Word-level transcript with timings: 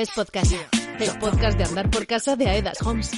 es 0.00 0.10
Podcast, 0.12 0.52
el 0.98 1.18
podcast 1.18 1.58
de 1.58 1.64
andar 1.64 1.90
por 1.90 2.06
casa 2.06 2.34
de 2.34 2.48
Aedas 2.48 2.80
Homes. 2.86 3.10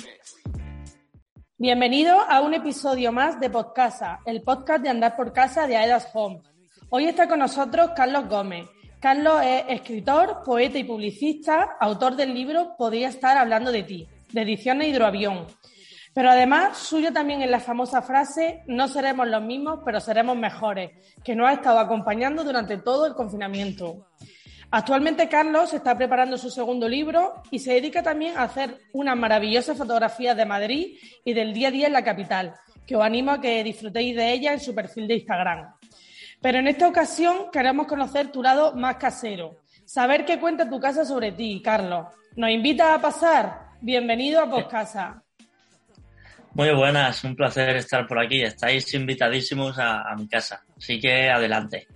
Bienvenido 1.57 2.19
a 2.29 2.41
un 2.41 2.55
episodio 2.55 3.13
más 3.13 3.39
de 3.39 3.51
Podcasa, 3.51 4.19
el 4.27 4.43
podcast 4.43 4.83
de 4.83 4.89
andar 4.89 5.15
por 5.15 5.33
casa 5.33 5.69
de 5.69 5.77
Aedas 5.77 6.09
Homes. 6.13 6.43
Hoy 6.91 7.05
está 7.07 7.29
con 7.29 7.39
nosotros 7.39 7.93
Carlos 7.95 8.29
Gómez. 8.29 8.67
Carlos 8.99 9.43
es 9.45 9.63
escritor, 9.69 10.43
poeta 10.45 10.77
y 10.77 10.83
publicista, 10.83 11.77
autor 11.79 12.17
del 12.17 12.35
libro 12.35 12.75
Podría 12.77 13.11
estar 13.11 13.37
hablando 13.37 13.71
de 13.71 13.85
ti, 13.85 14.09
de 14.33 14.43
Ediciones 14.43 14.89
Hidroavión. 14.89 15.47
Pero 16.13 16.33
además, 16.33 16.79
suyo 16.79 17.13
también 17.13 17.43
es 17.43 17.51
la 17.51 17.61
famosa 17.61 18.03
frase, 18.03 18.65
no 18.67 18.89
seremos 18.89 19.29
los 19.29 19.43
mismos, 19.43 19.79
pero 19.85 20.01
seremos 20.01 20.37
mejores, 20.37 20.91
que 21.23 21.37
nos 21.37 21.49
ha 21.49 21.53
estado 21.53 21.79
acompañando 21.79 22.43
durante 22.43 22.77
todo 22.79 23.07
el 23.07 23.15
confinamiento. 23.15 24.09
Actualmente 24.75 25.29
Carlos 25.29 25.75
está 25.75 25.95
preparando 25.99 26.39
su 26.39 26.49
segundo 26.49 26.89
libro 26.89 27.43
y 27.51 27.59
se 27.59 27.75
dedica 27.75 28.03
también 28.03 28.39
a 28.39 28.45
hacer 28.45 28.79
unas 28.95 29.15
maravillosas 29.19 29.77
fotografías 29.77 30.35
de 30.35 30.47
Madrid 30.47 30.97
y 31.27 31.35
del 31.35 31.53
día 31.53 31.69
a 31.69 31.71
día 31.71 31.87
en 31.89 31.93
la 31.93 32.03
capital, 32.03 32.55
que 32.87 32.97
os 32.97 33.05
animo 33.05 33.33
a 33.33 33.41
que 33.43 33.63
disfrutéis 33.63 34.17
de 34.17 34.33
ella 34.33 34.55
en 34.55 34.61
su 34.61 34.75
perfil 34.75 35.07
de 35.07 35.17
Instagram. 35.17 35.75
Pero 36.41 36.59
en 36.59 36.69
esta 36.69 36.89
ocasión 36.89 37.51
queremos 37.53 37.87
conocer 37.87 38.33
tu 38.33 38.43
lado 38.43 38.75
más 38.75 38.97
casero, 38.97 39.59
saber 39.85 40.25
qué 40.25 40.41
cuenta 40.41 40.71
tu 40.71 40.81
casa 40.81 41.05
sobre 41.05 41.33
ti, 41.33 41.61
Carlos. 41.63 42.07
¿Nos 42.37 42.49
invita 42.49 42.95
a 42.95 42.99
pasar? 42.99 43.73
Bienvenido 43.83 44.41
a 44.41 44.49
Postcasa. 44.49 45.23
Muy 46.55 46.71
buenas, 46.75 47.23
un 47.25 47.37
placer 47.37 47.77
estar 47.77 48.07
por 48.07 48.19
aquí. 48.19 48.41
Estáis 48.41 48.95
invitadísimos 48.95 49.79
a, 49.79 50.11
a 50.11 50.17
mi 50.17 50.27
casa, 50.27 50.65
así 50.79 50.99
que 50.99 51.29
adelante. 51.29 51.87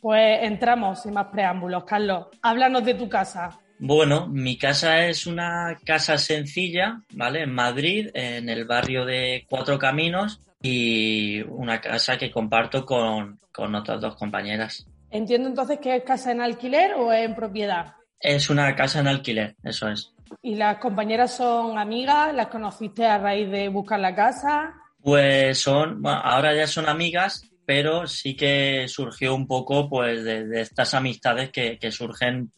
Pues 0.00 0.40
entramos 0.42 1.02
sin 1.02 1.14
más 1.14 1.26
preámbulos. 1.26 1.84
Carlos, 1.84 2.26
háblanos 2.42 2.84
de 2.84 2.94
tu 2.94 3.08
casa. 3.08 3.58
Bueno, 3.80 4.26
mi 4.26 4.58
casa 4.58 5.06
es 5.06 5.26
una 5.26 5.78
casa 5.84 6.18
sencilla, 6.18 7.02
¿vale? 7.12 7.42
En 7.42 7.54
Madrid, 7.54 8.10
en 8.12 8.48
el 8.48 8.64
barrio 8.64 9.04
de 9.04 9.46
Cuatro 9.48 9.78
Caminos 9.78 10.40
y 10.60 11.42
una 11.42 11.80
casa 11.80 12.18
que 12.18 12.30
comparto 12.30 12.84
con, 12.84 13.38
con 13.52 13.74
otras 13.74 14.00
dos 14.00 14.16
compañeras. 14.16 14.84
Entiendo 15.10 15.48
entonces 15.48 15.78
que 15.78 15.96
es 15.96 16.02
casa 16.02 16.32
en 16.32 16.40
alquiler 16.40 16.94
o 16.94 17.12
en 17.12 17.34
propiedad. 17.34 17.94
Es 18.20 18.50
una 18.50 18.74
casa 18.74 18.98
en 18.98 19.06
alquiler, 19.06 19.54
eso 19.62 19.88
es. 19.88 20.12
¿Y 20.42 20.56
las 20.56 20.78
compañeras 20.78 21.36
son 21.36 21.78
amigas? 21.78 22.34
¿Las 22.34 22.48
conociste 22.48 23.06
a 23.06 23.18
raíz 23.18 23.48
de 23.50 23.68
buscar 23.68 24.00
la 24.00 24.14
casa? 24.14 24.74
Pues 25.00 25.58
son, 25.60 26.02
bueno, 26.02 26.20
ahora 26.22 26.54
ya 26.54 26.66
son 26.66 26.88
amigas, 26.88 27.47
pero 27.68 28.06
sí 28.06 28.34
que 28.34 28.88
surgió 28.88 29.34
un 29.34 29.46
poco 29.46 29.90
pues 29.90 30.24
de, 30.24 30.58
estas 30.58 30.94
amistades 30.94 31.50
que, 31.50 31.78
surgen 31.90 32.50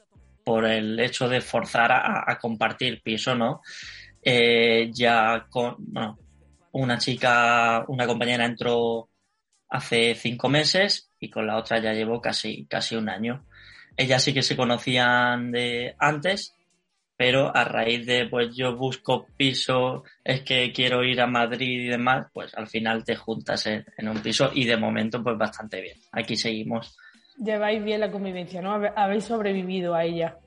por 0.44 0.64
el 0.64 1.00
hecho 1.00 1.28
de 1.28 1.40
forzar 1.40 1.90
a, 1.90 2.38
compartir 2.40 3.02
piso, 3.02 3.34
¿no? 3.34 3.60
Eh, 4.22 4.88
ya 4.94 5.48
con, 5.50 5.78
una 6.70 6.98
chica, 6.98 7.84
una 7.88 8.06
compañera 8.06 8.44
entró 8.44 9.08
hace 9.68 10.14
cinco 10.14 10.48
meses 10.48 11.10
y 11.18 11.28
con 11.28 11.44
la 11.44 11.56
otra 11.56 11.80
ya 11.80 11.92
llevo 11.92 12.20
casi, 12.20 12.66
casi 12.66 12.94
un 12.94 13.08
año. 13.08 13.44
Ellas 13.96 14.22
sí 14.22 14.32
que 14.32 14.42
se 14.42 14.56
conocían 14.56 15.50
de 15.50 15.96
antes 15.98 16.54
pero 17.20 17.54
a 17.54 17.64
raíz 17.64 18.06
de 18.06 18.28
pues 18.30 18.56
yo 18.56 18.74
busco 18.74 19.26
piso, 19.36 20.04
es 20.24 20.40
que 20.40 20.72
quiero 20.72 21.04
ir 21.04 21.20
a 21.20 21.26
Madrid 21.26 21.82
y 21.82 21.88
demás, 21.88 22.28
pues 22.32 22.54
al 22.54 22.66
final 22.66 23.04
te 23.04 23.14
juntas 23.14 23.66
en, 23.66 23.84
un 24.08 24.22
piso 24.22 24.50
y 24.54 24.64
de 24.64 24.78
momento 24.78 25.22
pues 25.22 25.36
bastante 25.36 25.82
bien. 25.82 25.98
Aquí 26.12 26.34
seguimos. 26.34 26.96
Lleváis 27.36 27.84
bien 27.84 28.00
la 28.00 28.10
convivencia, 28.10 28.62
¿no? 28.62 28.72
Habéis 28.96 29.24
sobrevivido 29.24 29.94
a 29.94 30.02
ella. 30.02 30.38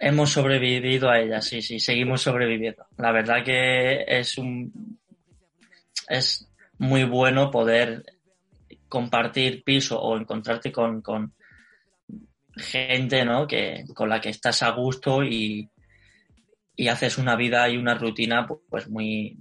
Hemos 0.00 0.30
sobrevivido 0.30 1.08
a 1.08 1.20
ella, 1.20 1.40
sí, 1.40 1.62
sí, 1.62 1.78
seguimos 1.78 2.22
sobreviviendo. 2.22 2.86
La 2.98 3.12
verdad 3.12 3.44
que 3.44 4.02
es 4.08 4.36
un 4.36 4.98
es 6.08 6.50
muy 6.78 7.04
bueno 7.04 7.52
poder 7.52 8.02
compartir 8.88 9.62
piso 9.62 10.02
o 10.02 10.16
encontrarte 10.16 10.72
con, 10.72 11.02
con 11.02 11.34
gente, 12.56 13.24
¿no? 13.24 13.46
Que, 13.46 13.84
con 13.94 14.08
la 14.08 14.20
que 14.20 14.30
estás 14.30 14.64
a 14.64 14.70
gusto 14.70 15.22
y, 15.22 15.70
y 16.80 16.88
haces 16.88 17.18
una 17.18 17.36
vida 17.36 17.68
y 17.68 17.76
una 17.76 17.94
rutina 17.94 18.48
pues 18.70 18.88
muy, 18.88 19.38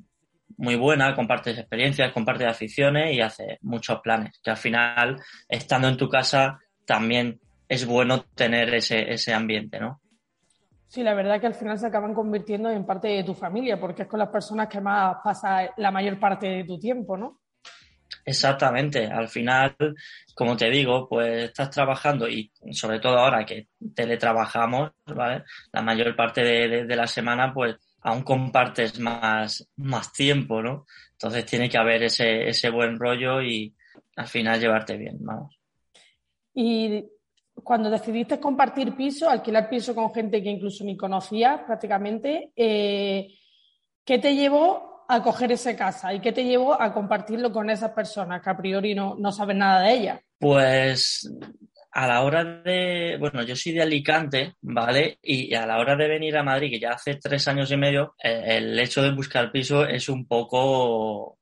muy 0.58 0.76
buena, 0.76 1.16
compartes 1.16 1.58
experiencias, 1.58 2.12
compartes 2.12 2.48
aficiones 2.48 3.16
y 3.16 3.22
haces 3.22 3.58
muchos 3.62 4.02
planes, 4.02 4.42
que 4.44 4.50
al 4.50 4.58
final, 4.58 5.22
estando 5.48 5.88
en 5.88 5.96
tu 5.96 6.10
casa, 6.10 6.60
también 6.84 7.40
es 7.70 7.86
bueno 7.86 8.26
tener 8.36 8.74
ese, 8.74 9.14
ese 9.14 9.34
ambiente, 9.34 9.80
¿no? 9.80 10.02
Sí, 10.90 11.02
la 11.02 11.14
verdad 11.14 11.40
que 11.40 11.48
al 11.48 11.56
final 11.56 11.80
se 11.80 11.88
acaban 11.88 12.14
convirtiendo 12.14 12.70
en 12.70 12.86
parte 12.86 13.08
de 13.08 13.24
tu 13.24 13.34
familia, 13.34 13.80
porque 13.80 14.02
es 14.02 14.10
con 14.10 14.20
las 14.20 14.28
personas 14.28 14.68
que 14.68 14.82
más 14.82 15.16
pasa 15.24 15.70
la 15.78 15.92
mayor 15.92 16.20
parte 16.20 16.46
de 16.46 16.66
tu 16.66 16.78
tiempo, 16.78 17.16
¿no? 17.16 17.40
Exactamente. 18.30 19.08
Al 19.08 19.28
final, 19.28 19.76
como 20.36 20.56
te 20.56 20.70
digo, 20.70 21.10
pues 21.10 21.46
estás 21.46 21.72
trabajando 21.72 22.30
y 22.30 22.52
sobre 22.72 23.00
todo 23.00 23.18
ahora 23.18 23.44
que 23.44 23.70
teletrabajamos, 23.96 24.92
¿vale? 25.08 25.44
La 25.74 25.82
mayor 25.82 26.16
parte 26.16 26.44
de, 26.44 26.96
la 26.96 27.08
semana, 27.08 27.52
pues 27.52 27.76
aún 28.02 28.22
compartes 28.22 29.00
más, 29.00 29.68
más 29.78 30.14
tiempo, 30.14 30.62
¿no? 30.62 30.86
Entonces 31.14 31.44
tiene 31.48 31.68
que 31.68 31.80
haber 31.80 32.04
ese, 32.04 32.48
ese 32.48 32.70
buen 32.70 33.00
rollo 33.00 33.42
y 33.42 33.74
al 34.16 34.28
final 34.28 34.60
llevarte 34.60 34.96
bien, 34.96 35.18
vamos. 35.22 35.60
Y 36.54 37.04
cuando 37.64 37.90
decidiste 37.90 38.40
compartir 38.40 38.96
piso, 38.96 39.28
alquilar 39.28 39.70
piso 39.70 39.96
con 39.96 40.14
gente 40.14 40.44
que 40.44 40.50
incluso 40.50 40.84
ni 40.84 40.96
conocías 40.96 41.62
prácticamente, 41.66 42.52
eh, 42.56 43.28
¿qué 44.06 44.20
te 44.20 44.36
llevó 44.36 44.99
a 45.12 45.24
coger 45.24 45.52
esa 45.52 45.76
casa 45.76 46.14
y 46.14 46.22
qué 46.22 46.32
te 46.32 46.44
llevó 46.44 46.80
a 46.80 46.94
compartirlo 46.94 47.52
con 47.52 47.70
esas 47.72 47.92
personas 47.92 48.44
que 48.44 48.50
a 48.52 48.56
priori 48.56 48.94
no, 48.94 49.16
no 49.18 49.32
saben 49.32 49.58
nada 49.58 49.82
de 49.82 49.94
ella? 49.94 50.22
Pues 50.38 51.28
a 51.92 52.08
la 52.08 52.22
hora 52.22 52.44
de, 52.44 53.18
bueno, 53.20 53.42
yo 53.42 53.56
soy 53.56 53.72
de 53.72 53.82
Alicante, 53.82 54.54
¿vale? 54.62 55.18
Y 55.24 55.56
a 55.56 55.66
la 55.66 55.80
hora 55.80 55.96
de 55.96 56.08
venir 56.08 56.38
a 56.38 56.44
Madrid, 56.44 56.70
que 56.70 56.80
ya 56.80 56.92
hace 56.92 57.16
tres 57.16 57.48
años 57.48 57.72
y 57.72 57.78
medio, 57.78 58.14
eh, 58.24 58.58
el 58.58 58.78
hecho 58.78 59.02
de 59.02 59.12
buscar 59.12 59.52
piso 59.52 59.84
es 59.84 60.10
un 60.10 60.28
poco 60.28 61.40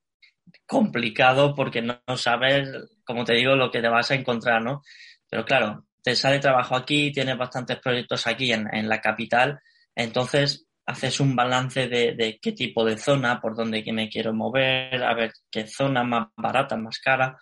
complicado 0.66 1.54
porque 1.54 1.82
no, 1.82 2.00
sabes, 2.16 2.70
como 3.04 3.24
te 3.26 3.34
digo, 3.34 3.54
lo 3.54 3.70
que 3.70 3.82
te 3.82 3.88
vas 3.88 4.10
a 4.10 4.14
encontrar, 4.14 4.62
¿no? 4.62 4.80
Pero 5.28 5.44
claro, 5.44 5.84
te 6.02 6.16
sale 6.16 6.38
trabajo 6.38 6.74
aquí, 6.74 7.12
tienes 7.12 7.36
bastantes 7.36 7.78
proyectos 7.80 8.26
aquí 8.26 8.50
en, 8.50 8.66
en 8.74 8.88
la 8.88 9.02
capital, 9.02 9.60
entonces 9.94 10.67
haces 10.88 11.20
un 11.20 11.36
balance 11.36 11.86
de, 11.86 12.38
qué 12.40 12.52
tipo 12.52 12.82
de 12.82 12.96
zona, 12.96 13.42
por 13.42 13.54
dónde 13.54 13.84
me 13.92 14.08
quiero 14.08 14.32
mover, 14.32 15.02
a 15.04 15.12
ver 15.12 15.32
qué 15.50 15.66
zona 15.66 16.02
más 16.02 16.28
barata, 16.34 16.78
más 16.78 16.98
cara, 16.98 17.36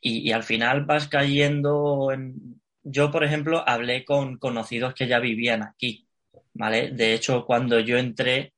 y, 0.00 0.30
al 0.32 0.44
final 0.44 0.84
vas 0.84 1.08
cayendo 1.08 2.12
en... 2.12 2.60
Yo, 2.84 3.10
por 3.10 3.24
ejemplo, 3.24 3.64
hablé 3.66 4.04
con 4.04 4.38
conocidos 4.38 4.94
que 4.94 5.08
ya 5.08 5.18
vivían 5.18 5.62
aquí, 5.64 6.06
¿vale? 6.52 6.90
De 6.92 7.14
hecho, 7.14 7.44
cuando 7.44 7.80
yo 7.80 7.98
entré, 7.98 8.54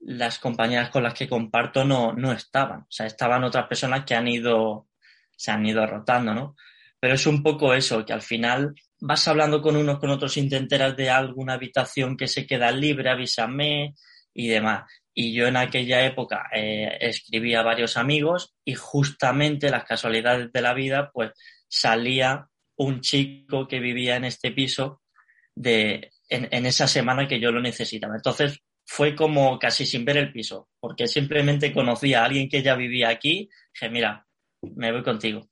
las 0.00 0.40
compañeras 0.40 0.90
con 0.90 1.04
las 1.04 1.14
que 1.14 1.28
comparto 1.28 1.84
no, 1.84 2.12
no 2.12 2.32
estaban, 2.32 2.80
o 2.80 2.90
sea, 2.90 3.06
estaban 3.06 3.44
otras 3.44 3.68
personas 3.68 4.04
que 4.04 4.14
han 4.14 4.26
ido, 4.26 4.88
se 5.36 5.52
han 5.52 5.64
ido 5.64 5.86
rotando, 5.86 6.34
¿no? 6.34 6.56
Pero 6.98 7.14
es 7.14 7.26
un 7.26 7.42
poco 7.42 7.72
eso, 7.72 8.04
que 8.04 8.12
al 8.12 8.22
final 8.22 8.74
vas 9.00 9.28
hablando 9.28 9.60
con 9.60 9.76
unos, 9.76 9.98
con 9.98 10.10
otros, 10.10 10.36
y 10.36 10.48
te 10.48 10.56
enteras 10.56 10.96
de 10.96 11.10
alguna 11.10 11.54
habitación 11.54 12.16
que 12.16 12.28
se 12.28 12.46
queda 12.46 12.70
libre, 12.70 13.10
avísame 13.10 13.94
y 14.34 14.48
demás. 14.48 14.84
Y 15.14 15.32
yo 15.32 15.46
en 15.46 15.56
aquella 15.56 16.04
época 16.04 16.48
eh, 16.52 16.98
escribí 17.00 17.54
a 17.54 17.62
varios 17.62 17.96
amigos 17.96 18.54
y 18.64 18.74
justamente 18.74 19.70
las 19.70 19.84
casualidades 19.84 20.52
de 20.52 20.60
la 20.60 20.74
vida, 20.74 21.10
pues 21.12 21.32
salía 21.68 22.48
un 22.76 23.00
chico 23.00 23.66
que 23.66 23.80
vivía 23.80 24.16
en 24.16 24.24
este 24.24 24.52
piso 24.52 25.00
de, 25.54 26.12
en, 26.28 26.66
esa 26.66 26.86
semana 26.86 27.26
que 27.26 27.40
yo 27.40 27.50
lo 27.50 27.60
necesitaba. 27.60 28.14
Entonces 28.14 28.60
fue 28.84 29.16
como 29.16 29.58
casi 29.58 29.86
sin 29.86 30.04
ver 30.04 30.18
el 30.18 30.32
piso, 30.32 30.68
porque 30.78 31.08
simplemente 31.08 31.72
conocía 31.72 32.22
a 32.22 32.26
alguien 32.26 32.48
que 32.48 32.62
ya 32.62 32.74
vivía 32.76 33.08
aquí, 33.08 33.48
dije, 33.72 33.90
mira, 33.90 34.26
me 34.76 34.92
voy 34.92 35.02
contigo, 35.02 35.48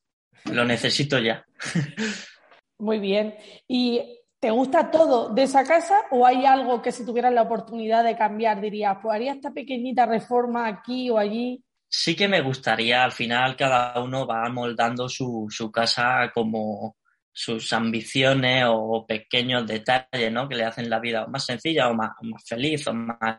lo 0.52 0.64
necesito 0.64 1.18
ya. 1.18 1.44
Muy 2.78 2.98
bien. 2.98 3.34
¿Y 3.68 4.20
te 4.40 4.50
gusta 4.50 4.90
todo 4.90 5.30
de 5.30 5.44
esa 5.44 5.64
casa 5.64 6.02
o 6.10 6.26
hay 6.26 6.44
algo 6.44 6.82
que 6.82 6.92
si 6.92 7.06
tuvieras 7.06 7.32
la 7.32 7.42
oportunidad 7.42 8.04
de 8.04 8.16
cambiar 8.16 8.60
dirías, 8.60 8.98
pues 9.02 9.14
haría 9.14 9.32
esta 9.32 9.52
pequeñita 9.52 10.06
reforma 10.06 10.66
aquí 10.66 11.08
o 11.08 11.18
allí? 11.18 11.64
Sí 11.88 12.14
que 12.14 12.28
me 12.28 12.42
gustaría, 12.42 13.04
al 13.04 13.12
final 13.12 13.56
cada 13.56 13.98
uno 14.02 14.26
va 14.26 14.48
moldando 14.50 15.08
su, 15.08 15.46
su 15.48 15.70
casa 15.70 16.30
como 16.34 16.96
sus 17.32 17.72
ambiciones 17.72 18.64
o 18.68 19.04
pequeños 19.06 19.66
detalles, 19.66 20.30
¿no? 20.30 20.48
Que 20.48 20.54
le 20.54 20.64
hacen 20.64 20.88
la 20.88 21.00
vida 21.00 21.26
más 21.26 21.44
sencilla 21.44 21.88
o 21.88 21.94
más, 21.94 22.10
más 22.22 22.44
feliz 22.46 22.86
o 22.86 22.94
más... 22.94 23.38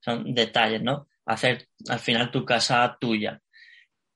Son 0.00 0.34
detalles, 0.34 0.82
¿no? 0.82 1.06
Hacer 1.26 1.68
al 1.88 1.98
final 1.98 2.30
tu 2.30 2.44
casa 2.44 2.96
tuya. 2.98 3.38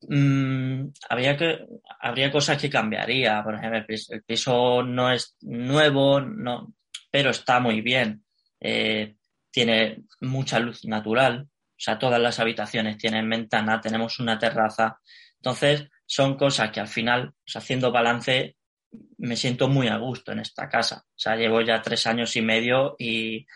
Mm, 0.08 0.88
habría 1.08 1.36
que, 1.36 1.66
habría 2.00 2.30
cosas 2.30 2.60
que 2.60 2.70
cambiaría. 2.70 3.42
Por 3.42 3.54
ejemplo, 3.54 3.84
el 3.88 4.22
piso, 4.24 4.82
no 4.82 5.10
es 5.10 5.36
nuevo, 5.42 6.20
no, 6.20 6.74
pero 7.10 7.30
está 7.30 7.60
muy 7.60 7.80
bien. 7.80 8.24
eh, 8.60 9.16
tiene 9.50 10.02
mucha 10.20 10.58
luz 10.58 10.84
natural, 10.84 11.46
o 11.46 11.80
sea, 11.84 11.98
todas 11.98 12.20
las 12.20 12.40
habitaciones 12.40 12.98
tienen 12.98 13.28
ventana, 13.28 13.80
tenemos 13.80 14.18
una 14.18 14.38
terraza. 14.38 14.98
Entonces, 15.36 15.88
son 16.06 16.36
cosas 16.36 16.70
que 16.70 16.80
al 16.80 16.88
final, 16.88 17.32
haciendo 17.54 17.92
balance, 17.92 18.56
me 19.18 19.36
siento 19.36 19.68
muy 19.68 19.88
a 19.88 19.96
gusto 19.96 20.32
en 20.32 20.40
esta 20.40 20.68
casa. 20.68 21.04
O 21.06 21.18
sea, 21.18 21.36
llevo 21.36 21.60
ya 21.60 21.82
tres 21.82 22.06
años 22.06 22.34
y 22.36 22.42
medio 22.42 22.96
y 22.98 23.46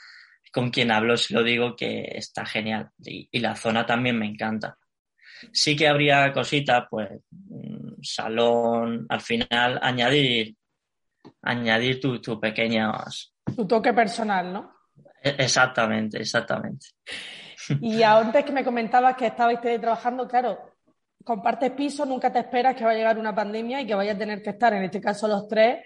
con 0.53 0.71
quien 0.71 0.91
hablo 0.91 1.17
se 1.17 1.35
lo 1.35 1.43
digo 1.43 1.77
que 1.77 2.03
está 2.15 2.45
genial. 2.45 2.91
Y, 2.99 3.39
la 3.39 3.55
zona 3.57 3.87
también 3.87 4.19
me 4.19 4.27
encanta. 4.27 4.79
Sí 5.53 5.77
que 5.77 5.89
habría 5.89 6.33
cositas, 6.33 6.85
pues, 6.91 7.09
mm, 7.31 8.03
salón, 8.03 9.07
al 9.09 9.21
final, 9.21 9.79
añadir, 9.83 10.57
añadir 11.43 12.01
tus 12.01 12.21
tu 12.21 12.41
pequeñas... 12.41 13.35
Tu 13.57 13.67
toque 13.67 13.93
personal, 13.93 14.53
¿no? 14.53 14.73
E, 15.23 15.37
exactamente, 15.39 16.19
exactamente. 16.19 16.87
Y 17.81 18.03
antes 18.03 18.45
que 18.45 18.53
me 18.53 18.65
comentabas 18.65 19.17
que 19.17 19.27
estabais 19.27 19.61
trabajando, 19.61 20.27
claro, 20.27 20.59
compartes 21.25 21.73
piso, 21.73 22.07
nunca 22.07 22.33
te 22.33 22.39
esperas 22.39 22.75
que 22.75 22.85
va 22.85 22.93
a 22.93 22.95
llegar 22.95 23.19
una 23.19 23.35
pandemia 23.35 23.81
y 23.81 23.87
que 23.87 23.95
vayas 23.95 24.17
a 24.17 24.19
tener 24.19 24.43
que 24.43 24.51
estar, 24.51 24.73
en 24.73 24.85
este 24.85 25.01
caso 25.01 25.29
los 25.29 25.47
tres, 25.47 25.85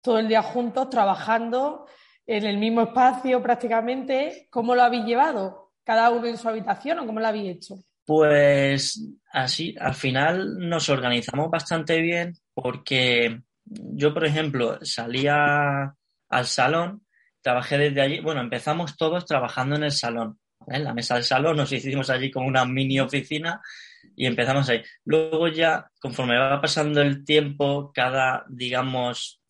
todo 0.00 0.18
el 0.18 0.28
día 0.28 0.42
juntos, 0.42 0.88
trabajando 0.88 1.86
en 2.26 2.46
el 2.46 2.56
mismo 2.56 2.82
espacio 2.82 3.42
prácticamente. 3.42 4.48
¿Cómo 4.50 4.74
lo 4.74 4.82
habéis 4.82 5.04
llevado? 5.04 5.72
¿Cada 5.84 6.10
uno 6.10 6.26
en 6.26 6.38
su 6.38 6.48
habitación 6.48 7.00
o 7.00 7.06
cómo 7.06 7.20
lo 7.20 7.26
habéis 7.26 7.56
hecho? 7.56 7.74
Pues 8.10 9.00
así, 9.30 9.76
al 9.78 9.94
final 9.94 10.58
nos 10.58 10.88
organizamos 10.88 11.48
bastante 11.48 12.00
bien 12.00 12.34
porque 12.52 13.40
yo, 13.64 14.12
por 14.12 14.26
ejemplo, 14.26 14.80
salía 14.82 15.94
al 16.28 16.46
salón, 16.46 17.06
trabajé 17.40 17.78
desde 17.78 18.00
allí, 18.00 18.18
bueno, 18.18 18.40
empezamos 18.40 18.96
todos 18.96 19.26
trabajando 19.26 19.76
en 19.76 19.84
el 19.84 19.92
salón, 19.92 20.40
en 20.66 20.82
la 20.82 20.92
mesa 20.92 21.14
del 21.14 21.22
salón, 21.22 21.56
nos 21.56 21.70
hicimos 21.70 22.10
allí 22.10 22.32
como 22.32 22.48
una 22.48 22.64
mini 22.64 22.98
oficina 22.98 23.60
y 24.16 24.26
empezamos 24.26 24.68
ahí. 24.68 24.82
Luego 25.04 25.46
ya, 25.46 25.88
conforme 26.00 26.36
va 26.36 26.60
pasando 26.60 27.00
el 27.02 27.24
tiempo, 27.24 27.92
cada, 27.94 28.44
digamos, 28.48 29.40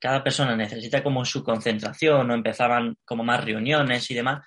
cada 0.00 0.24
persona 0.24 0.56
necesita 0.56 1.04
como 1.04 1.24
su 1.24 1.44
concentración 1.44 2.28
o 2.28 2.34
empezaban 2.34 2.96
como 3.04 3.22
más 3.22 3.44
reuniones 3.44 4.10
y 4.10 4.14
demás, 4.14 4.44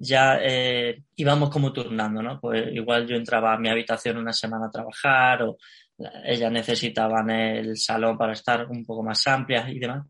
ya 0.00 0.38
eh, 0.42 1.02
íbamos 1.16 1.50
como 1.50 1.72
turnando, 1.72 2.22
¿no? 2.22 2.40
Pues 2.40 2.72
igual 2.72 3.06
yo 3.06 3.16
entraba 3.16 3.54
a 3.54 3.58
mi 3.58 3.68
habitación 3.68 4.18
una 4.18 4.32
semana 4.32 4.66
a 4.66 4.70
trabajar 4.70 5.42
o 5.42 5.58
ellas 6.24 6.52
necesitaban 6.52 7.30
el 7.30 7.76
salón 7.76 8.16
para 8.16 8.32
estar 8.32 8.66
un 8.70 8.84
poco 8.84 9.02
más 9.02 9.26
amplias 9.26 9.68
y 9.68 9.78
demás. 9.78 10.06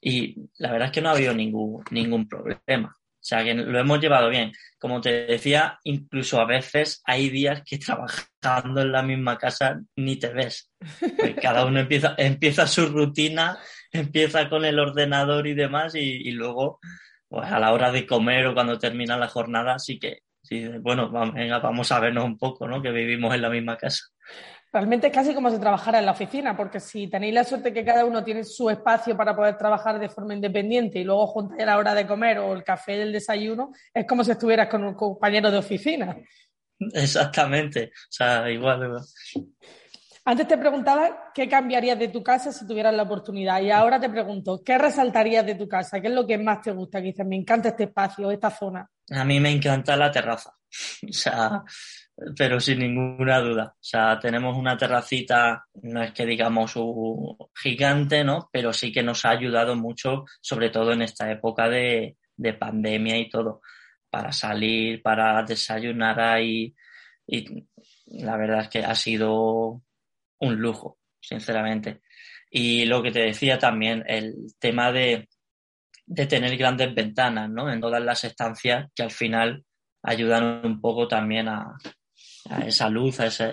Y 0.00 0.36
la 0.58 0.70
verdad 0.70 0.88
es 0.88 0.92
que 0.92 1.00
no 1.00 1.08
ha 1.08 1.12
habido 1.12 1.32
ningún, 1.34 1.82
ningún 1.90 2.28
problema. 2.28 2.94
O 3.24 3.26
sea, 3.26 3.42
que 3.42 3.54
lo 3.54 3.78
hemos 3.78 3.98
llevado 4.00 4.28
bien. 4.28 4.52
Como 4.78 5.00
te 5.00 5.24
decía, 5.24 5.78
incluso 5.84 6.38
a 6.38 6.44
veces 6.44 7.00
hay 7.06 7.30
días 7.30 7.62
que 7.64 7.78
trabajando 8.42 8.82
en 8.82 8.92
la 8.92 9.02
misma 9.02 9.38
casa 9.38 9.80
ni 9.96 10.16
te 10.16 10.28
ves. 10.28 10.70
Pues 11.00 11.34
cada 11.40 11.64
uno 11.64 11.80
empieza, 11.80 12.14
empieza 12.18 12.66
su 12.66 12.86
rutina, 12.88 13.58
empieza 13.90 14.50
con 14.50 14.66
el 14.66 14.78
ordenador 14.78 15.46
y 15.46 15.54
demás, 15.54 15.94
y, 15.94 16.30
luego, 16.32 16.80
pues 17.28 17.50
a 17.50 17.58
la 17.58 17.72
hora 17.72 17.90
de 17.90 18.06
comer 18.06 18.46
o 18.46 18.54
cuando 18.54 18.78
termina 18.78 19.16
la 19.16 19.28
jornada, 19.28 19.78
sí 19.78 19.98
que, 19.98 20.20
sí, 20.42 20.68
bueno, 20.80 21.10
venga, 21.32 21.58
vamos 21.58 21.90
a 21.92 22.00
vernos 22.00 22.24
un 22.24 22.38
poco, 22.38 22.68
¿no? 22.68 22.82
Que 22.82 22.90
vivimos 22.90 23.34
en 23.34 23.42
la 23.42 23.50
misma 23.50 23.76
casa. 23.76 24.04
Realmente 24.72 25.06
es 25.06 25.12
casi 25.12 25.32
como 25.34 25.50
si 25.50 25.60
trabajara 25.60 26.00
en 26.00 26.06
la 26.06 26.12
oficina, 26.12 26.56
porque 26.56 26.80
si 26.80 27.06
tenéis 27.06 27.32
la 27.32 27.44
suerte 27.44 27.72
que 27.72 27.84
cada 27.84 28.04
uno 28.04 28.24
tiene 28.24 28.42
su 28.42 28.68
espacio 28.68 29.16
para 29.16 29.36
poder 29.36 29.56
trabajar 29.56 30.00
de 30.00 30.08
forma 30.08 30.34
independiente 30.34 30.98
y 30.98 31.04
luego 31.04 31.28
juntáis 31.28 31.62
a 31.62 31.66
la 31.66 31.78
hora 31.78 31.94
de 31.94 32.06
comer 32.06 32.40
o 32.40 32.52
el 32.52 32.64
café 32.64 32.96
del 32.96 33.12
desayuno, 33.12 33.70
es 33.94 34.04
como 34.04 34.24
si 34.24 34.32
estuvieras 34.32 34.68
con 34.68 34.82
un 34.82 34.94
compañero 34.94 35.48
de 35.50 35.58
oficina. 35.58 36.16
Exactamente, 36.92 37.92
o 37.94 38.10
sea, 38.10 38.50
igual. 38.50 39.00
Antes 40.26 40.48
te 40.48 40.56
preguntaba 40.56 41.32
qué 41.34 41.48
cambiarías 41.48 41.98
de 41.98 42.08
tu 42.08 42.22
casa 42.22 42.50
si 42.50 42.66
tuvieras 42.66 42.94
la 42.94 43.02
oportunidad 43.02 43.60
y 43.60 43.70
ahora 43.70 44.00
te 44.00 44.08
pregunto, 44.08 44.62
¿qué 44.64 44.78
resaltarías 44.78 45.44
de 45.44 45.54
tu 45.54 45.68
casa? 45.68 46.00
¿Qué 46.00 46.08
es 46.08 46.14
lo 46.14 46.26
que 46.26 46.38
más 46.38 46.62
te 46.62 46.72
gusta? 46.72 47.00
Que 47.00 47.08
dices, 47.08 47.26
me 47.26 47.36
encanta 47.36 47.68
este 47.68 47.84
espacio, 47.84 48.30
esta 48.30 48.50
zona. 48.50 48.88
A 49.10 49.24
mí 49.24 49.38
me 49.38 49.50
encanta 49.50 49.96
la 49.96 50.10
terraza. 50.10 50.54
O 51.08 51.12
sea, 51.12 51.62
pero 52.36 52.60
sin 52.60 52.78
ninguna 52.78 53.40
duda. 53.40 53.74
O 53.74 53.84
sea, 53.84 54.18
tenemos 54.18 54.56
una 54.56 54.76
terracita, 54.76 55.66
no 55.82 56.02
es 56.02 56.12
que 56.12 56.24
digamos 56.24 56.74
un 56.76 57.36
gigante, 57.54 58.24
¿no? 58.24 58.48
Pero 58.52 58.72
sí 58.72 58.92
que 58.92 59.02
nos 59.02 59.24
ha 59.24 59.30
ayudado 59.30 59.76
mucho, 59.76 60.24
sobre 60.40 60.70
todo 60.70 60.92
en 60.92 61.02
esta 61.02 61.30
época 61.30 61.68
de, 61.68 62.16
pandemia 62.58 63.18
y 63.18 63.28
todo, 63.28 63.60
para 64.10 64.32
salir, 64.32 65.02
para 65.02 65.42
desayunar 65.42 66.20
ahí. 66.20 66.74
Y 67.26 67.66
la 68.06 68.36
verdad 68.36 68.62
es 68.62 68.68
que 68.68 68.84
ha 68.84 68.94
sido 68.94 69.82
un 70.44 70.56
lujo, 70.56 70.98
sinceramente. 71.20 72.02
Y 72.50 72.84
lo 72.84 73.02
que 73.02 73.10
te 73.10 73.20
decía 73.20 73.58
también, 73.58 74.04
el 74.06 74.54
tema 74.58 74.92
de, 74.92 75.28
de 76.06 76.26
tener 76.26 76.56
grandes 76.56 76.94
ventanas, 76.94 77.50
¿no? 77.50 77.72
En 77.72 77.80
todas 77.80 78.02
las 78.02 78.24
estancias 78.24 78.90
que 78.94 79.02
al 79.02 79.10
final 79.10 79.64
ayudan 80.02 80.64
un 80.64 80.80
poco 80.80 81.08
también 81.08 81.48
a, 81.48 81.76
esa 82.66 82.88
luz, 82.88 83.20
a, 83.20 83.26
ese, 83.26 83.52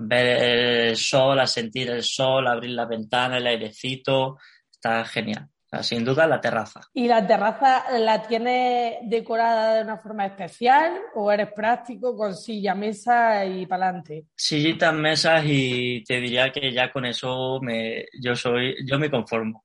ver 0.00 0.26
el 0.26 0.96
sol, 0.96 1.38
a 1.38 1.46
sentir 1.46 1.90
el 1.90 2.02
sol, 2.02 2.46
a 2.46 2.52
abrir 2.52 2.72
la 2.72 2.86
ventana, 2.86 3.38
el 3.38 3.46
airecito, 3.46 4.38
está 4.70 5.04
genial. 5.04 5.48
Sin 5.82 6.04
duda 6.04 6.26
la 6.26 6.40
terraza. 6.40 6.80
¿Y 6.94 7.08
la 7.08 7.26
terraza 7.26 7.98
la 7.98 8.22
tienes 8.22 8.96
decorada 9.02 9.74
de 9.74 9.82
una 9.82 9.98
forma 9.98 10.26
especial 10.26 10.92
o 11.14 11.30
eres 11.30 11.52
práctico 11.52 12.16
con 12.16 12.34
silla, 12.34 12.74
mesa 12.74 13.44
y 13.44 13.66
para 13.66 13.88
adelante? 13.88 14.26
Sillitas, 14.34 14.94
mesas 14.94 15.42
y 15.46 16.02
te 16.04 16.20
diría 16.20 16.50
que 16.50 16.72
ya 16.72 16.90
con 16.90 17.04
eso 17.04 17.58
me, 17.60 18.06
yo 18.20 18.34
soy, 18.34 18.74
yo 18.86 18.98
me 18.98 19.10
conformo. 19.10 19.64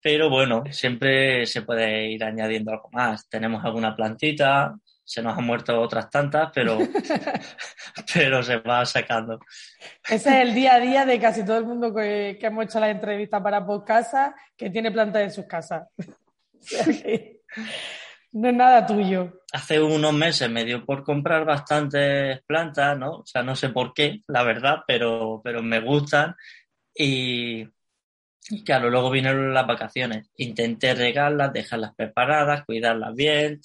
Pero 0.00 0.30
bueno, 0.30 0.64
siempre 0.70 1.44
se 1.46 1.62
puede 1.62 2.10
ir 2.10 2.22
añadiendo 2.22 2.72
algo 2.72 2.88
más. 2.92 3.28
Tenemos 3.28 3.64
alguna 3.64 3.94
plantita, 3.94 4.76
se 5.08 5.22
nos 5.22 5.38
han 5.38 5.44
muerto 5.46 5.80
otras 5.80 6.10
tantas, 6.10 6.50
pero, 6.54 6.76
pero 8.14 8.42
se 8.42 8.58
va 8.58 8.84
sacando. 8.84 9.40
Ese 10.06 10.28
es 10.28 10.48
el 10.48 10.54
día 10.54 10.74
a 10.74 10.80
día 10.80 11.06
de 11.06 11.18
casi 11.18 11.46
todo 11.46 11.56
el 11.56 11.64
mundo 11.64 11.94
que, 11.94 12.38
hemos 12.38 12.66
hecho 12.66 12.78
la 12.78 12.90
entrevista 12.90 13.42
para 13.42 13.66
casa 13.86 14.34
que 14.54 14.68
tiene 14.68 14.92
plantas 14.92 15.22
en 15.22 15.30
sus 15.30 15.46
casas. 15.46 15.88
no 18.32 18.48
es 18.48 18.54
nada 18.54 18.84
tuyo. 18.84 19.40
Hace 19.50 19.80
unos 19.80 20.12
meses 20.12 20.50
me 20.50 20.66
dio 20.66 20.84
por 20.84 21.02
comprar 21.02 21.46
bastantes 21.46 22.42
plantas, 22.42 22.98
¿no? 22.98 23.20
O 23.20 23.26
sea, 23.26 23.42
no 23.42 23.56
sé 23.56 23.70
por 23.70 23.94
qué, 23.94 24.20
la 24.26 24.42
verdad, 24.42 24.80
pero, 24.86 25.40
pero 25.42 25.62
me 25.62 25.80
gustan. 25.80 26.36
Y, 26.94 27.66
y 28.50 28.62
claro, 28.62 28.90
luego 28.90 29.10
vinieron 29.10 29.54
las 29.54 29.66
vacaciones. 29.66 30.28
Intenté 30.36 30.92
regarlas, 30.94 31.50
dejarlas 31.54 31.94
preparadas, 31.94 32.66
cuidarlas 32.66 33.14
bien. 33.14 33.58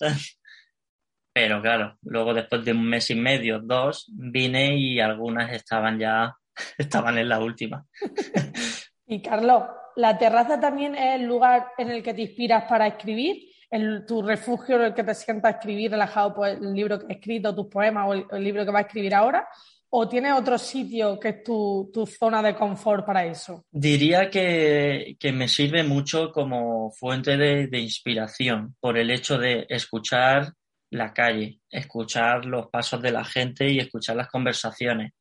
Pero 1.34 1.62
claro, 1.62 1.98
luego 2.04 2.34
después 2.34 2.64
de 2.64 2.72
un 2.72 2.86
mes 2.86 3.10
y 3.10 3.16
medio, 3.16 3.60
dos, 3.60 4.06
vine 4.14 4.78
y 4.78 5.00
algunas 5.00 5.52
estaban 5.52 5.98
ya, 5.98 6.36
estaban 6.78 7.18
en 7.18 7.30
la 7.30 7.40
última. 7.40 7.86
Y 9.06 9.22
Carlos, 9.22 9.64
¿la 9.98 10.18
terraza 10.18 10.60
también 10.60 10.96
es 10.96 11.16
el 11.20 11.28
lugar 11.28 11.68
en 11.78 11.92
el 11.92 12.02
que 12.02 12.14
te 12.14 12.22
inspiras 12.22 12.64
para 12.64 12.88
escribir? 12.88 13.50
¿El, 13.70 14.06
¿Tu 14.08 14.22
refugio 14.22 14.78
en 14.78 14.84
el 14.84 14.94
que 14.94 15.04
te 15.04 15.14
sientas 15.14 15.54
a 15.54 15.58
escribir 15.58 15.92
relajado 15.92 16.34
por 16.34 16.48
el 16.48 16.74
libro 16.74 16.98
que 16.98 17.06
has 17.06 17.12
escrito, 17.18 17.54
tus 17.54 17.68
poemas 17.68 18.08
o 18.08 18.36
el, 18.36 18.44
libro 18.44 18.64
que 18.64 18.72
vas 18.72 18.84
a 18.84 18.88
escribir 18.88 19.14
ahora? 19.14 19.48
¿O 19.90 20.08
tienes 20.08 20.34
otro 20.34 20.58
sitio 20.58 21.20
que 21.20 21.30
es 21.30 21.44
tu, 21.44 21.92
zona 22.18 22.42
de 22.42 22.56
confort 22.56 23.06
para 23.06 23.26
eso? 23.26 23.66
Diría 23.70 24.30
que, 24.30 25.16
me 25.34 25.48
sirve 25.48 25.84
mucho 25.84 26.32
como 26.32 26.90
fuente 26.92 27.36
de, 27.36 27.68
de, 27.68 27.80
inspiración 27.80 28.76
por 28.80 28.98
el 28.98 29.12
hecho 29.12 29.38
de 29.38 29.66
escuchar 29.70 30.54
la 30.94 31.14
calle, 31.14 31.60
escuchar 31.70 32.46
los 32.46 32.68
pasos 32.70 33.02
de 33.02 33.12
la 33.12 33.24
gente 33.24 33.70
y 33.70 33.80
escuchar 33.80 34.16
las 34.16 34.30
conversaciones. 34.30 35.14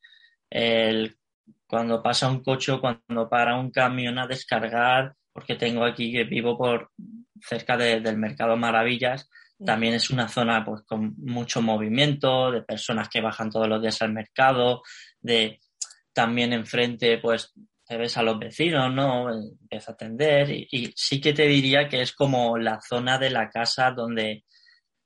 El, 0.50 1.16
cuando 1.66 2.02
pasa 2.02 2.28
un 2.28 2.42
coche 2.42 2.72
o 2.72 2.80
cuando 2.80 3.28
para 3.28 3.58
un 3.58 3.70
camión 3.70 4.18
a 4.18 4.26
descargar, 4.26 5.14
porque 5.32 5.56
tengo 5.56 5.84
aquí 5.84 6.12
que 6.12 6.24
vivo 6.24 6.56
por 6.56 6.90
cerca 7.40 7.76
del 7.76 8.16
mercado 8.16 8.56
Maravillas, 8.56 9.28
también 9.64 9.94
es 9.94 10.10
una 10.10 10.28
zona 10.28 10.64
pues 10.64 10.82
con 10.82 11.14
mucho 11.18 11.62
movimiento, 11.62 12.50
de 12.50 12.62
personas 12.62 13.08
que 13.08 13.20
bajan 13.20 13.50
todos 13.50 13.68
los 13.68 13.80
días 13.80 14.02
al 14.02 14.12
mercado, 14.12 14.82
de 15.20 15.60
también 16.12 16.52
enfrente 16.52 17.18
pues 17.18 17.52
te 17.86 17.96
ves 17.96 18.16
a 18.16 18.22
los 18.22 18.38
vecinos, 18.38 18.92
¿no? 18.92 19.32
Empieza 19.32 19.92
a 19.92 19.94
atender 19.94 20.50
y, 20.50 20.68
y, 20.70 20.92
sí 20.94 21.20
que 21.20 21.32
te 21.32 21.46
diría 21.46 21.88
que 21.88 22.02
es 22.02 22.12
como 22.12 22.58
la 22.58 22.80
zona 22.80 23.18
de 23.18 23.30
la 23.30 23.48
casa 23.50 23.90
donde 23.90 24.44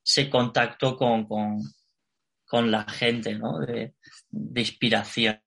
se 0.07 0.31
contacto 0.31 0.97
con, 0.97 1.27
con, 1.27 2.71
la 2.71 2.85
gente, 2.85 3.35
¿no? 3.35 3.59
De, 3.59 3.93
inspiración. 4.55 5.43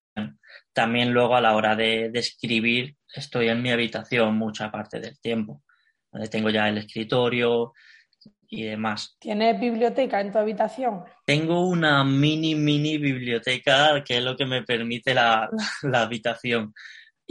También 0.73 1.13
luego 1.13 1.37
a 1.37 1.41
la 1.41 1.55
hora 1.55 1.77
de, 1.77 2.11
escribir 2.13 2.97
estoy 3.15 3.47
en 3.47 3.61
mi 3.61 3.71
habitación 3.71 4.37
mucha 4.37 4.69
parte 4.69 4.99
del 4.99 5.17
tiempo. 5.19 5.63
donde 6.11 6.27
tengo 6.27 6.49
ya 6.49 6.67
el 6.67 6.79
escritorio 6.79 7.71
y 8.49 8.63
demás. 8.63 9.15
¿Tienes 9.17 9.57
biblioteca 9.57 10.19
en 10.19 10.33
tu 10.33 10.39
habitación? 10.39 11.05
Tengo 11.25 11.65
una 11.65 12.03
mini, 12.03 12.53
mini 12.53 12.97
biblioteca 12.97 14.03
que 14.03 14.17
es 14.17 14.23
lo 14.23 14.35
que 14.35 14.45
me 14.45 14.63
permite 14.63 15.13
la, 15.13 15.49
la 15.83 16.01
habitación. 16.01 16.73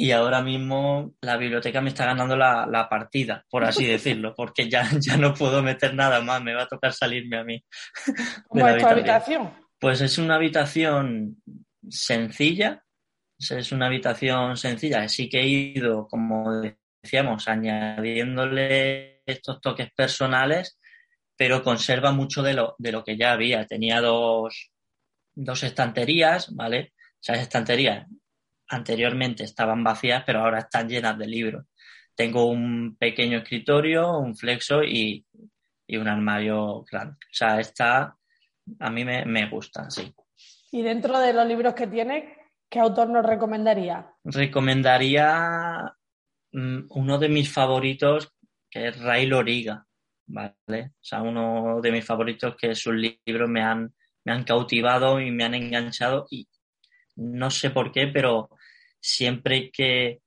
Y 0.01 0.13
ahora 0.13 0.43
mismo 0.43 1.15
la 1.23 1.37
biblioteca 1.37 1.81
me 1.81 1.89
está 1.89 2.07
ganando 2.07 2.37
la, 2.37 2.69
la 2.71 2.89
partida, 2.89 3.45
por 3.51 3.65
así 3.65 3.85
decirlo, 3.85 4.33
porque 4.33 4.71
ya, 4.71 4.89
ya 5.01 5.17
no 5.17 5.35
puedo 5.35 5.61
meter 5.61 5.93
nada 5.93 6.21
más, 6.21 6.41
me 6.41 6.55
va 6.55 6.63
a 6.63 6.69
tocar 6.69 6.93
salirme 6.93 7.37
a 7.37 7.43
mí. 7.43 7.65
¿Cómo 8.47 8.69
es 8.69 8.81
tu 8.81 8.87
habitación? 8.87 9.51
Pues 9.81 10.01
es 10.01 10.17
una 10.19 10.37
habitación 10.37 11.43
sencilla, 11.89 12.85
es 13.51 13.73
una 13.73 13.87
habitación 13.87 14.57
sencilla, 14.57 15.09
sí 15.09 15.29
que 15.29 15.41
he 15.41 15.49
ido, 15.49 16.07
como 16.07 16.63
decíamos, 17.03 17.49
añadiéndole 17.49 19.23
estos 19.27 19.61
toques 19.61 19.91
personales, 19.97 20.79
pero 21.37 21.65
conserva 21.65 22.13
mucho 22.13 22.45
de 22.45 22.55
lo, 22.55 22.77
de 22.79 22.93
lo 22.93 23.03
que 23.03 23.17
ya 23.17 23.33
había. 23.33 23.67
Tenía 23.67 24.01
dos, 24.01 24.71
dos 25.35 25.65
estanterías, 25.65 26.55
¿vale? 26.55 26.93
Esas 27.21 27.41
estanterías 27.41 28.07
anteriormente 28.69 29.45
estaban 29.45 29.83
vacías, 29.83 30.23
pero 30.27 30.41
ahora 30.41 30.61
están 30.61 30.89
llenas 30.89 31.19
de 31.19 31.27
libros. 31.27 31.67
Tengo 32.15 32.47
un 32.47 32.97
pequeño 32.97 33.39
escritorio, 33.39 34.19
un 34.19 34.37
flexo 34.37 34.83
y, 34.83 35.25
y 35.87 35.97
un 35.97 36.09
armario 36.09 36.85
grande. 36.91 37.15
O 37.15 37.35
sea, 37.35 37.61
está, 37.61 38.17
a 38.81 38.91
mí 38.91 39.05
me, 39.05 39.25
me 39.25 39.49
gusta, 39.49 39.91
sí. 39.91 40.13
Y 40.71 40.83
dentro 40.83 41.19
de 41.19 41.33
los 41.33 41.47
libros 41.47 41.75
que 41.75 41.87
tienes, 41.87 42.25
¿qué 42.69 42.81
autor 42.81 43.09
nos 43.09 43.25
recomendaría? 43.25 44.13
Recomendaría 44.25 45.95
mm, 46.53 46.81
uno 46.91 47.19
de 47.19 47.29
mis 47.29 47.51
favoritos, 47.53 48.35
que 48.69 48.89
es 48.89 49.01
Ray 49.01 49.27
Loriga, 49.27 49.87
¿vale? 50.27 50.93
O 50.95 51.05
sea, 51.05 51.23
uno 51.23 51.81
de 51.81 51.93
mis 51.93 52.05
favoritos 52.05 52.55
que 52.57 52.75
sus 52.75 52.95
libros 52.95 53.49
me 53.49 53.63
han, 53.63 53.95
me 54.25 54.33
han 54.33 54.45
cautivado 54.45 55.21
y 55.21 55.31
me 55.31 55.45
han 55.45 55.55
enganchado 55.55 56.27
y 56.31 56.47
no 57.17 57.51
sé 57.51 57.71
por 57.71 57.91
qué, 57.91 58.07
pero 58.07 58.51
siempre 59.09 59.71
que 59.71 60.21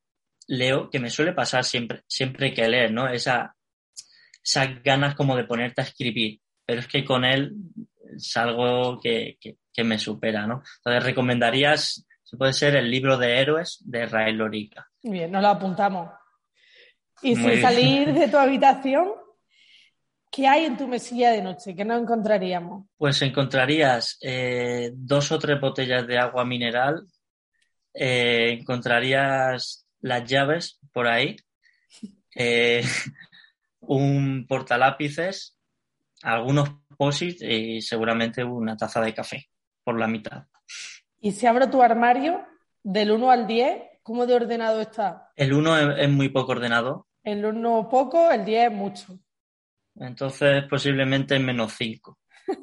leo, 0.48 0.90
que 0.90 1.00
me 1.00 1.10
suele 1.10 1.34
pasar 1.34 1.64
siempre, 1.64 2.04
siempre 2.08 2.54
que 2.54 2.68
leer, 2.68 2.92
¿no? 2.92 3.08
Esa, 3.08 3.56
esas 4.44 4.82
ganas 4.84 5.16
como 5.16 5.36
de 5.38 5.44
ponerte 5.44 5.82
a 5.82 5.84
escribir, 5.84 6.40
pero 6.66 6.80
es 6.80 6.88
que 6.88 7.06
con 7.06 7.24
él 7.24 7.54
es 8.16 8.36
algo 8.38 9.00
que, 9.00 9.38
que, 9.40 9.58
que 9.72 9.84
me 9.84 10.00
supera, 10.00 10.48
¿no? 10.48 10.64
Entonces, 10.78 11.04
¿recomendarías, 11.04 12.06
se 12.24 12.38
puede 12.38 12.54
ser 12.54 12.76
el 12.76 12.90
libro 12.90 13.18
de 13.18 13.40
héroes 13.40 13.78
de 13.86 14.06
Rael 14.08 14.38
Lorica? 14.38 14.88
Bien, 15.04 15.32
nos 15.32 15.42
lo 15.42 15.50
apuntamos. 15.50 16.10
Y 17.22 17.36
Muy 17.36 17.38
sin 17.38 17.50
bien. 17.52 17.62
salir 17.62 18.14
de 18.14 18.28
tu 18.28 18.38
habitación, 18.40 19.10
¿qué 20.32 20.48
hay 20.48 20.66
en 20.66 20.76
tu 20.76 20.88
mesilla 20.88 21.32
de 21.32 21.44
noche? 21.44 21.76
¿Qué 21.76 21.86
nos 21.86 22.02
encontraríamos? 22.02 22.88
Pues 22.98 23.22
encontrarías 23.22 24.18
eh, 24.22 24.92
dos 24.96 25.32
o 25.32 25.38
tres 25.38 25.62
botellas 25.62 26.08
de 26.08 26.18
agua 26.18 26.44
mineral, 26.44 27.06
eh, 27.94 28.58
encontrarías 28.60 29.88
las 30.02 30.26
llaves 30.26 30.80
por 30.92 31.08
ahí, 31.08 31.36
eh, 32.36 32.84
un 33.82 34.46
portalápices, 34.48 35.58
algunos 36.24 36.70
posits 36.98 37.42
y 37.42 37.82
seguramente 37.82 38.44
una 38.44 38.78
taza 38.78 39.02
de 39.02 39.14
café 39.14 39.50
por 39.84 40.00
la 40.00 40.08
mitad. 40.08 40.46
Y 41.20 41.32
si 41.32 41.48
abro 41.48 41.70
tu 41.70 41.82
armario, 41.82 42.46
del 42.84 43.12
1 43.12 43.32
al 43.32 43.48
10, 43.48 43.82
¿cómo 44.04 44.26
de 44.26 44.36
ordenado 44.36 44.82
está? 44.82 45.32
El 45.36 45.54
uno 45.54 45.78
es, 45.78 46.00
es 46.00 46.10
muy 46.10 46.30
poco 46.30 46.54
ordenado, 46.54 47.08
El 47.24 47.46
1 47.46 47.90
poco, 47.90 48.32
el 48.32 48.46
10 48.46 48.72
mucho. 48.72 49.20
entonces 49.96 50.64
posiblemente 50.70 51.38
menos 51.40 51.74
cinco. 51.78 52.20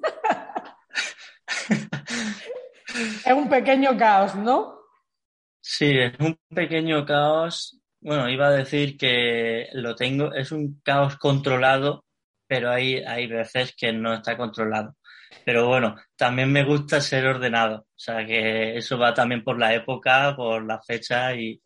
Es 3.25 3.33
un 3.33 3.49
pequeño 3.49 3.97
caos, 3.97 4.35
¿no? 4.35 4.78
Sí, 5.61 5.99
es 5.99 6.13
un 6.21 6.39
pequeño 6.55 7.05
caos. 7.05 7.81
Bueno, 8.01 8.29
iba 8.29 8.49
a 8.49 8.53
decir 8.53 8.97
que 8.97 9.69
lo 9.73 9.95
tengo, 9.95 10.33
es 10.35 10.53
un 10.53 10.81
caos 10.83 11.17
controlado, 11.17 12.05
pero 12.47 12.71
hay, 12.71 12.97
hay 12.97 13.27
veces 13.27 13.75
que 13.77 13.93
no 13.93 14.15
está 14.15 14.37
controlado. 14.37 14.97
Pero 15.45 15.67
bueno, 15.67 15.97
también 16.17 16.51
me 16.53 16.65
gusta 16.65 17.01
ser 17.01 17.27
ordenado. 17.27 17.81
O 17.81 17.99
sea 17.99 18.25
que 18.25 18.77
eso 18.77 18.99
va 18.99 19.13
también 19.13 19.45
por 19.45 19.59
la 19.59 19.75
época, 19.75 20.35
por 20.37 20.65
la 20.65 20.81
fecha 20.81 21.35
y, 21.35 21.61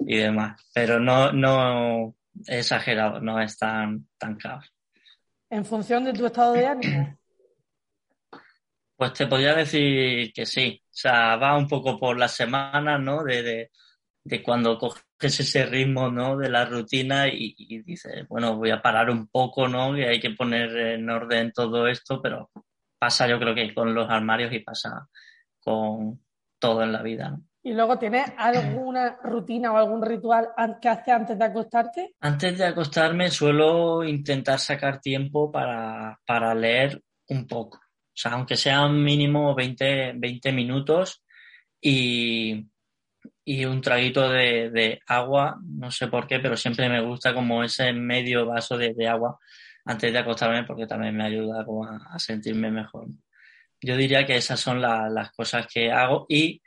y 0.00 0.16
demás. 0.16 0.60
Pero 0.74 1.00
no, 1.00 1.32
no 1.32 2.14
he 2.46 2.58
exagerado, 2.58 3.20
no 3.20 3.40
es 3.40 3.56
tan, 3.58 4.08
tan 4.16 4.36
caos. 4.36 4.72
En 5.50 5.64
función 5.64 6.04
de 6.04 6.12
tu 6.12 6.26
estado 6.26 6.52
de 6.52 6.66
ánimo. 6.66 7.18
Pues 8.96 9.12
te 9.12 9.26
podría 9.26 9.54
decir 9.54 10.32
que 10.32 10.44
sí. 10.44 10.82
O 10.98 11.00
sea, 11.00 11.36
va 11.36 11.56
un 11.56 11.68
poco 11.68 11.96
por 11.96 12.18
las 12.18 12.32
semanas, 12.32 13.00
¿no? 13.00 13.22
De, 13.22 13.40
de, 13.40 13.70
de 14.24 14.42
cuando 14.42 14.76
coges 14.76 14.98
ese 15.20 15.64
ritmo, 15.64 16.10
¿no? 16.10 16.36
De 16.36 16.50
la 16.50 16.64
rutina 16.64 17.28
y, 17.28 17.54
y 17.56 17.82
dices, 17.82 18.26
bueno, 18.28 18.56
voy 18.56 18.70
a 18.70 18.82
parar 18.82 19.08
un 19.08 19.28
poco, 19.28 19.68
¿no? 19.68 19.94
Que 19.94 20.08
hay 20.08 20.18
que 20.18 20.30
poner 20.30 20.76
en 20.76 21.08
orden 21.08 21.52
todo 21.52 21.86
esto, 21.86 22.20
pero 22.20 22.50
pasa 22.98 23.28
yo 23.28 23.38
creo 23.38 23.54
que 23.54 23.72
con 23.72 23.94
los 23.94 24.10
armarios 24.10 24.52
y 24.52 24.58
pasa 24.58 25.08
con 25.60 26.20
todo 26.58 26.82
en 26.82 26.92
la 26.92 27.02
vida, 27.02 27.30
¿no? 27.30 27.44
Y 27.62 27.74
luego, 27.74 27.96
¿tienes 27.96 28.32
alguna 28.36 29.18
rutina 29.22 29.72
o 29.72 29.76
algún 29.76 30.02
ritual 30.02 30.48
que 30.82 30.88
haces 30.88 31.14
antes 31.14 31.38
de 31.38 31.44
acostarte? 31.44 32.14
Antes 32.20 32.58
de 32.58 32.64
acostarme 32.64 33.30
suelo 33.30 34.02
intentar 34.02 34.58
sacar 34.58 35.00
tiempo 35.00 35.52
para, 35.52 36.18
para 36.26 36.54
leer 36.56 37.00
un 37.28 37.46
poco. 37.46 37.78
Sea, 38.18 38.32
aunque 38.32 38.56
sean 38.56 39.00
mínimo 39.04 39.54
20, 39.54 40.14
20 40.16 40.50
minutos 40.50 41.22
y, 41.80 42.66
y 43.44 43.64
un 43.64 43.80
traguito 43.80 44.28
de, 44.28 44.70
de 44.70 45.00
agua, 45.06 45.60
no 45.64 45.92
sé 45.92 46.08
por 46.08 46.26
qué, 46.26 46.40
pero 46.40 46.56
siempre 46.56 46.88
me 46.88 47.00
gusta 47.00 47.32
como 47.32 47.62
ese 47.62 47.92
medio 47.92 48.44
vaso 48.44 48.76
de, 48.76 48.92
de 48.92 49.06
agua 49.06 49.38
antes 49.84 50.12
de 50.12 50.18
acostarme 50.18 50.64
porque 50.64 50.88
también 50.88 51.16
me 51.16 51.26
ayuda 51.26 51.64
como 51.64 51.84
a, 51.86 52.18
sentirme 52.18 52.72
mejor. 52.72 53.06
Yo 53.80 53.96
diría 53.96 54.26
que 54.26 54.36
esas 54.36 54.58
son 54.58 54.82
la- 54.82 55.08
las 55.08 55.30
cosas 55.30 55.68
que 55.72 55.92
hago 55.92 56.26
y 56.28 56.60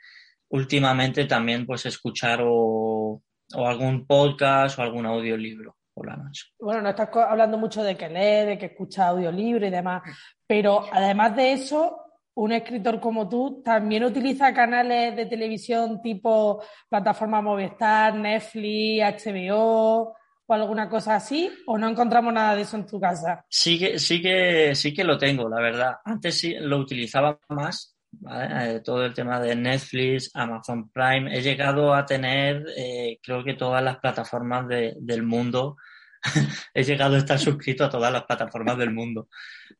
últimamente 0.48 1.26
también 1.26 1.66
pues 1.66 1.84
escuchar 1.84 2.40
o, 2.42 3.22
o 3.54 3.68
algún 3.68 4.06
podcast 4.06 4.78
o 4.78 4.82
algún 4.82 5.04
audiolibro 5.04 5.76
por 5.94 6.06
la 6.06 6.16
noche. 6.16 6.46
Bueno, 6.58 6.82
no 6.82 6.90
estás 6.90 7.08
hablando 7.14 7.58
mucho 7.58 7.82
de 7.82 7.96
que 7.96 8.08
lee, 8.08 8.46
de 8.46 8.58
que 8.58 8.66
escucha 8.66 9.08
audiolibro 9.08 9.66
y 9.66 9.70
demás, 9.70 10.02
pero 10.46 10.84
además 10.90 11.36
de 11.36 11.52
eso, 11.52 12.02
un 12.34 12.52
escritor 12.52 13.00
como 13.00 13.28
tú 13.28 13.62
también 13.62 14.04
utiliza 14.04 14.54
canales 14.54 15.14
de 15.14 15.26
televisión 15.26 16.00
tipo 16.00 16.62
plataforma 16.88 17.42
Movistar, 17.42 18.14
Netflix, 18.14 19.26
HBO 19.26 20.14
o 20.46 20.54
alguna 20.54 20.88
cosa 20.88 21.16
así, 21.16 21.50
o 21.66 21.78
no 21.78 21.88
encontramos 21.88 22.32
nada 22.32 22.56
de 22.56 22.62
eso 22.62 22.76
en 22.76 22.86
tu 22.86 23.00
casa. 23.00 23.44
Sí 23.48 23.78
que, 23.78 23.98
sí 23.98 24.20
que, 24.20 24.74
sí 24.74 24.92
que 24.92 25.04
lo 25.04 25.16
tengo, 25.16 25.48
la 25.48 25.60
verdad. 25.60 25.96
Antes 26.04 26.38
sí 26.38 26.54
lo 26.58 26.78
utilizaba 26.78 27.38
más, 27.50 27.91
Eh, 28.30 28.80
todo 28.84 29.04
el 29.04 29.14
tema 29.14 29.40
de 29.40 29.56
Netflix, 29.56 30.30
Amazon 30.34 30.90
Prime. 30.90 31.36
He 31.36 31.42
llegado 31.42 31.94
a 31.94 32.04
tener, 32.06 32.64
eh, 32.76 33.18
creo 33.22 33.42
que 33.42 33.54
todas 33.54 33.82
las 33.82 33.98
plataformas 33.98 34.68
de- 34.68 34.94
del 35.00 35.22
mundo. 35.22 35.76
He 36.74 36.84
llegado 36.84 37.16
a 37.16 37.18
estar 37.18 37.38
suscrito 37.38 37.84
a 37.84 37.90
todas 37.90 38.12
las 38.12 38.24
plataformas 38.24 38.78
del 38.78 38.92
mundo. 38.92 39.28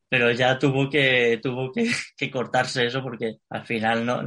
Pero 0.09 0.31
ya 0.31 0.57
tuvo 0.59 0.89
que, 0.89 1.39
tuvo 1.41 1.71
que, 1.71 2.31
cortarse 2.31 2.85
eso 2.85 3.01
porque 3.01 3.37
al 3.49 3.65
final 3.65 4.05
no, 4.05 4.23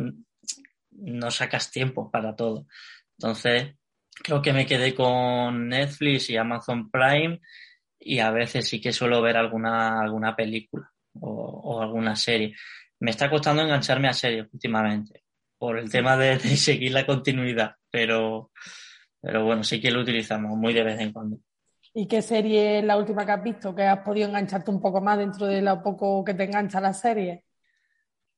no 0.93 1.31
sacas 1.31 1.71
tiempo 1.71 2.11
para 2.11 2.35
todo. 2.35 2.67
Entonces, 3.19 3.75
creo 4.23 4.41
que 4.41 4.53
me 4.53 4.67
quedé 4.67 4.95
con 4.95 5.69
Netflix 5.69 6.31
y 6.31 6.37
Amazon 6.37 6.91
Prime 6.91 7.41
y 7.99 8.21
a 8.21 8.31
veces 8.31 8.69
sí 8.69 8.81
que 8.81 8.93
suelo 8.93 9.21
ver 9.23 9.37
alguna, 9.37 10.01
alguna 10.01 10.35
película 10.37 10.91
o 11.21 11.81
alguna 11.83 12.15
serie. 12.15 12.55
Me 13.01 13.11
está 13.11 13.29
costando 13.31 13.63
engancharme 13.63 14.09
a 14.09 14.13
series 14.13 14.47
últimamente 14.53 15.25
por 15.59 15.79
el 15.79 15.91
tema 15.91 16.17
de, 16.17 16.39
de 16.39 16.57
seguir 16.57 16.93
la 16.93 17.07
continuidad, 17.07 17.77
pero, 17.91 18.51
pero 19.21 19.45
bueno, 19.45 19.65
sí 19.65 19.81
que 19.81 19.91
lo 19.91 20.01
utilizamos 20.01 20.57
muy 20.57 20.73
de 20.73 20.83
vez 20.83 21.01
en 21.01 21.13
cuando. 21.13 21.39
¿Y 21.95 22.07
qué 22.07 22.21
serie 22.21 22.79
es 22.79 22.85
la 22.85 22.99
última 22.99 23.25
que 23.25 23.33
has 23.33 23.43
visto 23.43 23.75
que 23.75 23.85
has 23.85 24.01
podido 24.01 24.29
engancharte 24.29 24.71
un 24.71 24.83
poco 24.83 25.01
más 25.01 25.17
dentro 25.17 25.47
de 25.47 25.63
lo 25.63 25.83
poco 25.83 26.23
que 26.25 26.35
te 26.35 26.45
engancha 26.45 26.79
la 26.81 26.93
serie? 26.93 27.45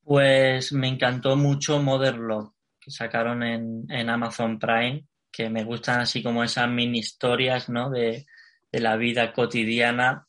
Pues 0.04 0.72
me 0.72 0.86
encantó 0.86 1.36
mucho 1.36 1.82
Modern 1.82 2.26
Love, 2.26 2.52
que 2.80 2.92
sacaron 2.92 3.42
en, 3.42 3.84
en 3.90 4.10
Amazon 4.10 4.58
Prime, 4.60 5.04
que 5.30 5.50
me 5.50 5.64
gustan 5.64 6.00
así 6.00 6.22
como 6.22 6.44
esas 6.44 6.68
mini 6.68 7.00
historias, 7.00 7.68
¿no? 7.68 7.90
De, 7.90 8.26
de 8.70 8.80
la 8.80 8.96
vida 8.96 9.32
cotidiana, 9.32 10.26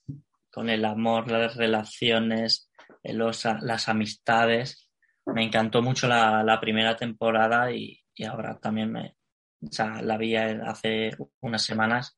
con 0.51 0.69
el 0.69 0.83
amor, 0.83 1.29
las 1.29 1.55
relaciones, 1.55 2.68
los, 3.03 3.46
las 3.62 3.89
amistades. 3.89 4.89
Me 5.25 5.44
encantó 5.44 5.82
mucho 5.82 6.08
la, 6.08 6.44
la 6.44 6.60
primera 6.60 6.96
temporada 6.96 7.72
y, 7.72 8.00
y 8.15 8.25
ahora 8.25 8.58
también 8.60 8.91
me, 8.91 9.15
o 9.62 9.72
sea, 9.72 10.01
la 10.01 10.18
vi 10.18 10.36
hace 10.36 11.12
unas 11.41 11.63
semanas 11.63 12.18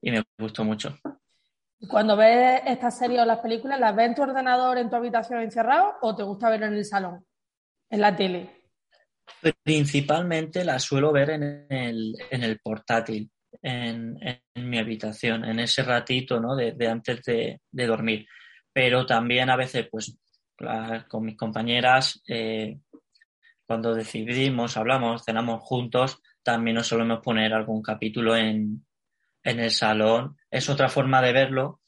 y 0.00 0.10
me 0.10 0.22
gustó 0.38 0.64
mucho. 0.64 0.98
Cuando 1.88 2.16
ves 2.16 2.62
estas 2.66 2.98
series 2.98 3.20
o 3.20 3.24
las 3.24 3.40
películas, 3.40 3.78
¿las 3.78 3.94
ves 3.94 4.06
en 4.06 4.14
tu 4.14 4.22
ordenador, 4.22 4.78
en 4.78 4.88
tu 4.88 4.96
habitación 4.96 5.42
encerrado 5.42 5.96
o 6.00 6.16
te 6.16 6.22
gusta 6.22 6.48
verlo 6.48 6.66
en 6.66 6.74
el 6.74 6.84
salón, 6.84 7.24
en 7.90 8.00
la 8.00 8.16
tele? 8.16 8.50
Principalmente 9.62 10.64
la 10.64 10.78
suelo 10.78 11.12
ver 11.12 11.30
en 11.30 11.66
el, 11.68 12.14
en 12.30 12.42
el 12.42 12.58
portátil, 12.60 13.30
en, 13.60 14.16
en, 14.22 14.70
mi 14.70 14.78
habitación, 14.78 15.44
en 15.44 15.60
ese 15.60 15.82
ratito 15.82 16.40
¿no? 16.40 16.56
de, 16.56 16.72
de 16.72 16.88
antes 16.88 17.22
de, 17.24 17.60
de, 17.70 17.86
dormir. 17.86 18.26
Pero 18.76 19.06
también 19.06 19.48
a 19.48 19.56
veces, 19.56 19.88
pues, 19.90 20.18
con 21.08 21.24
mis 21.24 21.34
compañeras, 21.34 22.22
eh, 22.28 22.78
cuando 23.66 23.94
decidimos, 23.94 24.76
hablamos, 24.76 25.24
cenamos 25.24 25.62
juntos, 25.62 26.20
también 26.42 26.74
nos 26.74 26.86
solemos 26.86 27.20
poner 27.22 27.54
algún 27.54 27.80
capítulo 27.80 28.36
en, 28.36 28.84
en 29.42 29.60
el 29.60 29.70
salón. 29.70 30.36
Es 30.50 30.68
otra 30.68 30.90
forma 30.90 31.22
de 31.22 31.32
verlo, 31.32 31.80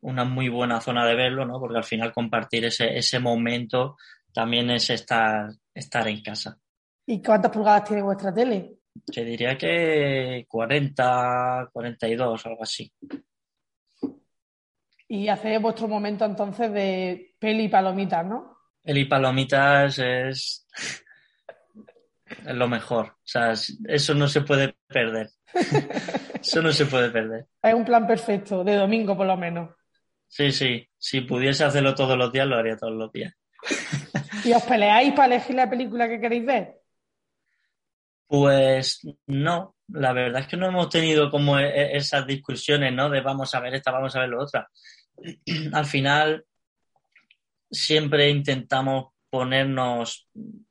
una 0.00 0.22
muy 0.22 0.48
buena 0.48 0.80
zona 0.80 1.04
de 1.08 1.16
verlo, 1.16 1.44
¿no? 1.44 1.58
Porque 1.58 1.78
al 1.78 1.84
final 1.84 2.12
compartir 2.12 2.66
ese, 2.66 2.96
ese 2.96 3.18
momento 3.18 3.96
también 4.32 4.70
es 4.70 4.90
estar, 4.90 5.50
estar 5.74 6.06
en 6.06 6.22
casa. 6.22 6.56
¿Y 7.04 7.20
cuántas 7.20 7.50
pulgadas 7.50 7.82
tiene 7.82 8.02
vuestra 8.02 8.32
tele? 8.32 8.78
Te 9.12 9.24
diría 9.24 9.58
que 9.58 10.46
40, 10.48 11.70
42, 11.72 12.46
algo 12.46 12.62
así. 12.62 12.92
Y 15.08 15.28
hace 15.28 15.58
vuestro 15.58 15.88
momento 15.88 16.24
entonces 16.24 16.70
de 16.72 17.34
peli 17.38 17.64
y 17.64 17.68
palomitas, 17.68 18.26
¿no? 18.26 18.58
Peli 18.82 19.00
y 19.00 19.04
palomitas 19.06 19.98
es, 19.98 20.66
es 22.46 22.54
lo 22.54 22.68
mejor. 22.68 23.06
O 23.06 23.16
sea, 23.24 23.52
eso 23.52 24.14
no 24.14 24.28
se 24.28 24.42
puede 24.42 24.76
perder. 24.86 25.30
eso 26.40 26.62
no 26.62 26.72
se 26.72 26.86
puede 26.86 27.10
perder. 27.10 27.46
Es 27.62 27.74
un 27.74 27.84
plan 27.84 28.06
perfecto, 28.06 28.62
de 28.62 28.76
domingo 28.76 29.16
por 29.16 29.26
lo 29.26 29.36
menos. 29.36 29.70
Sí, 30.28 30.52
sí. 30.52 30.86
Si 30.98 31.22
pudiese 31.22 31.64
hacerlo 31.64 31.94
todos 31.94 32.16
los 32.18 32.30
días, 32.30 32.46
lo 32.46 32.56
haría 32.56 32.76
todos 32.76 32.92
los 32.92 33.10
días. 33.10 33.34
¿Y 34.44 34.52
os 34.52 34.62
peleáis 34.62 35.12
para 35.14 35.34
elegir 35.34 35.56
la 35.56 35.70
película 35.70 36.08
que 36.08 36.20
queréis 36.20 36.44
ver? 36.44 36.82
Pues 38.26 39.00
no, 39.26 39.74
la 39.88 40.12
verdad 40.12 40.42
es 40.42 40.48
que 40.48 40.58
no 40.58 40.66
hemos 40.66 40.90
tenido 40.90 41.30
como 41.30 41.58
e, 41.58 41.96
esas 41.96 42.26
discusiones, 42.26 42.92
¿no? 42.92 43.08
De 43.08 43.22
vamos 43.22 43.54
a 43.54 43.60
ver 43.60 43.74
esta, 43.74 43.90
vamos 43.90 44.14
a 44.14 44.20
ver 44.20 44.28
lo 44.28 44.42
otra. 44.42 44.68
Al 45.72 45.86
final, 45.86 46.44
siempre 47.70 48.30
intentamos 48.30 49.12
ponernos 49.30 50.28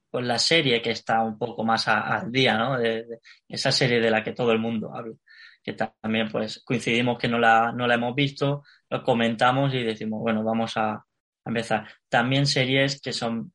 pues 0.10 0.26
la 0.26 0.40
serie 0.40 0.82
que 0.82 0.92
está 0.92 1.22
un 1.24 1.38
poco 1.38 1.64
más 1.64 1.88
al 1.88 2.32
día, 2.32 2.58
¿no? 2.58 2.78
De, 2.78 3.06
esa 3.48 3.72
serie 3.72 4.00
de 4.00 4.10
la 4.10 4.24
que 4.24 4.34
todo 4.34 4.52
el 4.52 4.60
mundo 4.60 4.96
habla, 4.96 5.16
que 5.62 5.74
también 5.74 6.30
pues 6.32 6.64
coincidimos 6.64 7.18
que 7.18 7.28
no 7.28 7.38
la, 7.38 7.72
no 7.72 7.88
la 7.88 7.96
hemos 7.96 8.16
visto, 8.16 8.64
lo 8.90 9.04
comentamos 9.04 9.74
y 9.74 9.84
decimos, 9.84 10.22
bueno, 10.22 10.44
vamos 10.44 10.78
a 10.78 11.06
empezar. 11.46 11.88
También 12.10 12.48
series 12.48 13.02
que 13.02 13.14
son 13.14 13.54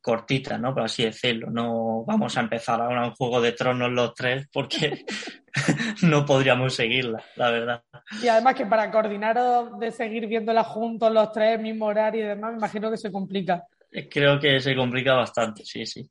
cortita, 0.00 0.58
¿no? 0.58 0.72
Por 0.74 0.84
así 0.84 1.04
decirlo. 1.04 1.50
No 1.50 2.04
vamos 2.06 2.36
a 2.36 2.40
empezar 2.40 2.80
ahora 2.80 3.06
un 3.06 3.14
juego 3.14 3.40
de 3.40 3.52
tronos 3.52 3.90
los 3.90 4.14
tres 4.14 4.48
porque 4.52 5.04
no 6.02 6.24
podríamos 6.24 6.74
seguirla, 6.74 7.22
la 7.36 7.50
verdad. 7.50 7.82
Y 8.22 8.28
además 8.28 8.54
que 8.54 8.66
para 8.66 8.90
coordinaros 8.90 9.78
de 9.78 9.90
seguir 9.90 10.26
viéndola 10.26 10.64
juntos 10.64 11.12
los 11.12 11.32
tres, 11.32 11.60
mismo 11.60 11.86
horario 11.86 12.24
y 12.24 12.28
demás, 12.28 12.52
me 12.52 12.58
imagino 12.58 12.90
que 12.90 12.96
se 12.96 13.12
complica. 13.12 13.64
Eh, 13.90 14.08
creo 14.08 14.38
que 14.38 14.60
se 14.60 14.74
complica 14.74 15.14
bastante, 15.14 15.64
sí, 15.64 15.84
sí. 15.86 16.10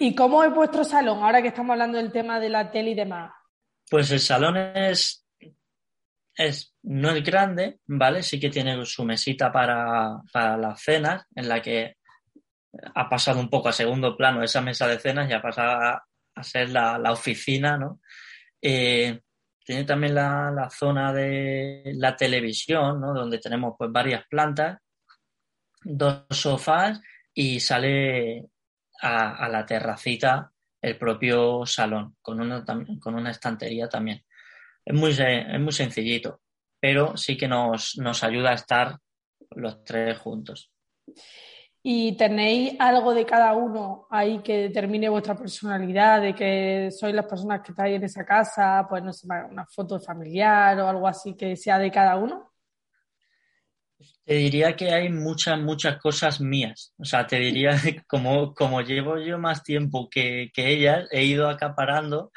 ¿Y 0.00 0.14
cómo 0.14 0.42
es 0.42 0.52
vuestro 0.52 0.84
salón 0.84 1.22
ahora 1.22 1.42
que 1.42 1.48
estamos 1.48 1.72
hablando 1.72 1.98
del 1.98 2.10
tema 2.10 2.40
de 2.40 2.48
la 2.48 2.70
tele 2.70 2.90
y 2.90 2.94
demás? 2.94 3.32
Pues 3.88 4.10
el 4.10 4.20
salón 4.20 4.56
es, 4.56 5.24
es 6.34 6.74
no 6.82 7.10
es 7.10 7.22
grande, 7.22 7.78
¿vale? 7.86 8.22
Sí 8.22 8.40
que 8.40 8.50
tiene 8.50 8.84
su 8.84 9.04
mesita 9.04 9.52
para, 9.52 10.20
para 10.32 10.56
las 10.56 10.82
cenas, 10.82 11.24
en 11.34 11.48
la 11.48 11.62
que 11.62 11.97
ha 12.94 13.08
pasado 13.08 13.40
un 13.40 13.48
poco 13.48 13.68
a 13.68 13.72
segundo 13.72 14.16
plano 14.16 14.42
esa 14.42 14.60
mesa 14.60 14.86
de 14.86 14.98
cenas 14.98 15.28
y 15.28 15.32
ha 15.32 15.42
pasado 15.42 16.02
a, 16.34 16.42
ser 16.42 16.70
la, 16.70 16.98
la, 16.98 17.12
oficina, 17.12 17.76
¿no? 17.76 18.00
Eh, 18.62 19.20
tiene 19.64 19.84
también 19.84 20.14
la, 20.14 20.52
la, 20.52 20.70
zona 20.70 21.12
de 21.12 21.82
la 21.96 22.14
televisión, 22.14 23.00
¿no? 23.00 23.12
Donde 23.12 23.38
tenemos 23.38 23.74
pues 23.76 23.90
varias 23.90 24.24
plantas, 24.28 24.78
dos 25.82 26.24
sofás 26.30 27.00
y 27.34 27.58
sale 27.58 28.46
a, 29.02 29.44
a 29.44 29.48
la 29.48 29.66
terracita 29.66 30.52
el 30.80 30.96
propio 30.96 31.66
salón 31.66 32.16
con 32.22 32.40
una, 32.40 32.64
con 32.64 33.14
una 33.14 33.30
estantería 33.30 33.88
también. 33.88 34.24
Es 34.84 34.94
muy, 34.94 35.10
es 35.10 35.60
muy 35.60 35.72
sencillito, 35.72 36.40
pero 36.80 37.16
sí 37.16 37.36
que 37.36 37.48
nos, 37.48 37.98
nos 37.98 38.22
ayuda 38.22 38.50
a 38.50 38.54
estar 38.54 38.98
los 39.50 39.82
tres 39.84 40.16
juntos 40.18 40.70
y 41.90 42.12
tenéis 42.12 42.74
algo 42.78 43.14
de 43.14 43.24
cada 43.24 43.54
uno 43.54 44.06
ahí 44.10 44.40
que 44.42 44.58
determine 44.58 45.08
vuestra 45.08 45.34
personalidad, 45.34 46.20
de 46.20 46.34
que 46.34 46.90
sois 46.90 47.14
las 47.14 47.24
personas 47.24 47.62
que 47.62 47.72
estáis 47.72 47.96
en 47.96 48.04
esa 48.04 48.26
casa, 48.26 48.86
pues 48.86 49.02
no 49.02 49.10
sé, 49.10 49.26
una 49.50 49.64
foto 49.64 49.98
familiar 49.98 50.78
o 50.80 50.86
algo 50.86 51.08
así 51.08 51.34
que 51.34 51.56
sea 51.56 51.78
de 51.78 51.90
cada 51.90 52.16
uno? 52.16 52.52
Te 54.22 54.34
diría 54.34 54.76
que 54.76 54.92
hay 54.92 55.08
muchas, 55.08 55.58
muchas 55.58 55.96
cosas 55.96 56.42
mías. 56.42 56.92
O 56.98 57.06
sea, 57.06 57.26
te 57.26 57.38
diría 57.38 57.70
como, 58.06 58.52
como 58.52 58.82
llevo 58.82 59.16
yo 59.16 59.38
más 59.38 59.62
tiempo 59.62 60.10
que, 60.10 60.50
que 60.52 60.68
ellas, 60.68 61.08
he 61.10 61.24
ido 61.24 61.48
acaparando 61.48 62.32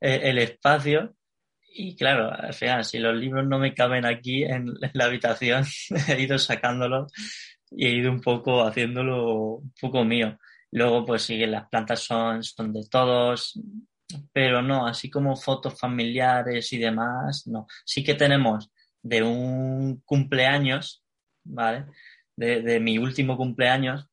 eh, 0.00 0.22
el 0.24 0.38
espacio 0.38 1.14
y 1.70 1.94
claro, 1.94 2.32
al 2.32 2.54
final, 2.54 2.84
si 2.84 2.98
los 2.98 3.14
libros 3.14 3.46
no 3.46 3.60
me 3.60 3.72
caben 3.72 4.04
aquí 4.04 4.42
en 4.42 4.74
la 4.94 5.04
habitación, 5.04 5.64
he 6.08 6.20
ido 6.20 6.36
sacándolos 6.36 7.12
y 7.70 7.86
he 7.86 7.90
ido 7.90 8.10
un 8.10 8.20
poco 8.20 8.64
haciéndolo 8.64 9.56
un 9.56 9.72
poco 9.80 10.04
mío. 10.04 10.38
Luego, 10.70 11.04
pues 11.04 11.22
sí, 11.22 11.38
las 11.46 11.68
plantas 11.68 12.00
son, 12.00 12.42
son 12.42 12.72
de 12.72 12.86
todos, 12.90 13.58
pero 14.32 14.62
no, 14.62 14.86
así 14.86 15.10
como 15.10 15.36
fotos 15.36 15.78
familiares 15.78 16.72
y 16.72 16.78
demás, 16.78 17.46
no. 17.46 17.66
Sí 17.84 18.04
que 18.04 18.14
tenemos 18.14 18.70
de 19.02 19.22
un 19.22 20.02
cumpleaños, 20.04 21.04
¿vale? 21.44 21.86
De, 22.36 22.78
mi 22.80 22.98
último 22.98 23.36
cumpleaños 23.36 24.06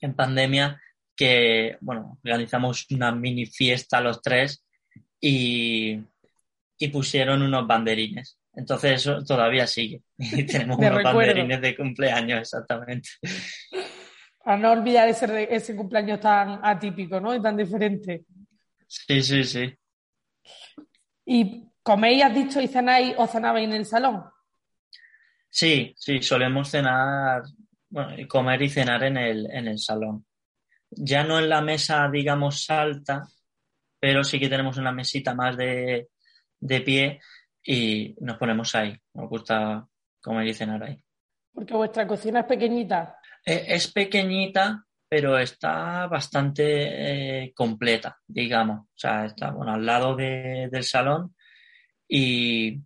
en 0.00 0.14
pandemia, 0.14 0.80
que, 1.16 1.76
bueno, 1.80 2.18
organizamos 2.24 2.86
una 2.90 3.12
mini 3.12 3.46
fiesta 3.46 4.00
los 4.00 4.22
tres 4.22 4.64
y, 5.20 6.00
y 6.78 6.88
pusieron 6.88 7.42
unos 7.42 7.66
banderines. 7.66 8.38
Entonces 8.56 8.92
eso 8.92 9.24
todavía 9.24 9.66
sigue. 9.66 10.02
Y 10.18 10.44
tenemos 10.44 10.78
unos 10.78 10.94
recuerdo. 10.94 11.18
banderines 11.18 11.60
de 11.60 11.76
cumpleaños, 11.76 12.40
exactamente. 12.40 13.08
Para 14.44 14.58
no 14.58 14.72
olvidar 14.72 15.08
ese, 15.08 15.54
ese 15.54 15.74
cumpleaños 15.74 16.20
tan 16.20 16.60
atípico, 16.62 17.20
¿no? 17.20 17.34
Y 17.34 17.42
tan 17.42 17.56
diferente. 17.56 18.24
Sí, 18.86 19.22
sí, 19.22 19.44
sí. 19.44 19.74
¿Y 21.26 21.64
coméis, 21.82 22.24
has 22.24 22.34
dicho, 22.34 22.60
y 22.60 22.68
cenáis 22.68 23.14
o 23.16 23.26
cenabais 23.26 23.66
en 23.66 23.74
el 23.74 23.86
salón? 23.86 24.24
Sí, 25.48 25.94
sí, 25.96 26.20
solemos 26.20 26.70
cenar, 26.70 27.42
bueno, 27.88 28.16
comer 28.28 28.62
y 28.62 28.68
cenar 28.68 29.04
en 29.04 29.16
el, 29.16 29.50
en 29.50 29.68
el 29.68 29.78
salón. 29.78 30.26
Ya 30.90 31.24
no 31.24 31.38
en 31.38 31.48
la 31.48 31.60
mesa, 31.60 32.08
digamos, 32.12 32.68
alta, 32.68 33.26
pero 33.98 34.22
sí 34.22 34.38
que 34.38 34.48
tenemos 34.48 34.76
una 34.76 34.92
mesita 34.92 35.34
más 35.34 35.56
de, 35.56 36.08
de 36.60 36.80
pie 36.82 37.20
y 37.64 38.14
nos 38.20 38.36
ponemos 38.36 38.74
ahí. 38.74 38.96
Nos 39.14 39.28
gusta 39.28 39.86
comer 40.20 40.46
y 40.46 40.54
cenar 40.54 40.82
ahí. 40.82 41.02
Porque 41.52 41.74
vuestra 41.74 42.06
cocina 42.06 42.40
es 42.40 42.46
pequeñita. 42.46 43.18
Eh, 43.44 43.64
es 43.68 43.92
pequeñita, 43.92 44.84
pero 45.08 45.38
está 45.38 46.06
bastante 46.06 47.44
eh, 47.44 47.52
completa, 47.54 48.18
digamos. 48.26 48.80
O 48.80 48.96
sea, 48.96 49.26
está 49.26 49.50
bueno, 49.50 49.72
al 49.72 49.86
lado 49.86 50.14
de, 50.14 50.68
del 50.70 50.84
salón 50.84 51.34
y, 52.08 52.80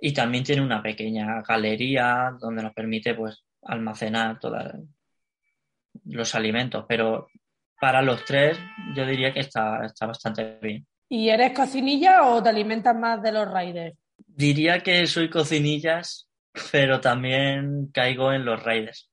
y, 0.00 0.12
también 0.12 0.44
tiene 0.44 0.62
una 0.62 0.82
pequeña 0.82 1.42
galería 1.42 2.32
donde 2.38 2.62
nos 2.62 2.72
permite 2.72 3.14
pues 3.14 3.44
almacenar 3.62 4.38
todos 4.38 4.72
los 6.04 6.34
alimentos. 6.34 6.84
Pero 6.88 7.28
para 7.80 8.00
los 8.00 8.24
tres 8.24 8.58
yo 8.94 9.04
diría 9.04 9.32
que 9.32 9.40
está, 9.40 9.84
está 9.84 10.06
bastante 10.06 10.58
bien. 10.62 10.86
¿Y 11.08 11.28
eres 11.28 11.52
cocinilla 11.52 12.22
o 12.28 12.42
te 12.42 12.48
alimentas 12.48 12.96
más 12.96 13.20
de 13.20 13.32
los 13.32 13.50
raiders? 13.50 13.96
Diría 14.42 14.80
que 14.80 15.06
soy 15.06 15.30
cocinillas, 15.30 16.28
pero 16.72 17.00
también 17.00 17.92
caigo 17.92 18.32
en 18.32 18.44
los 18.44 18.60
raiders. 18.60 19.08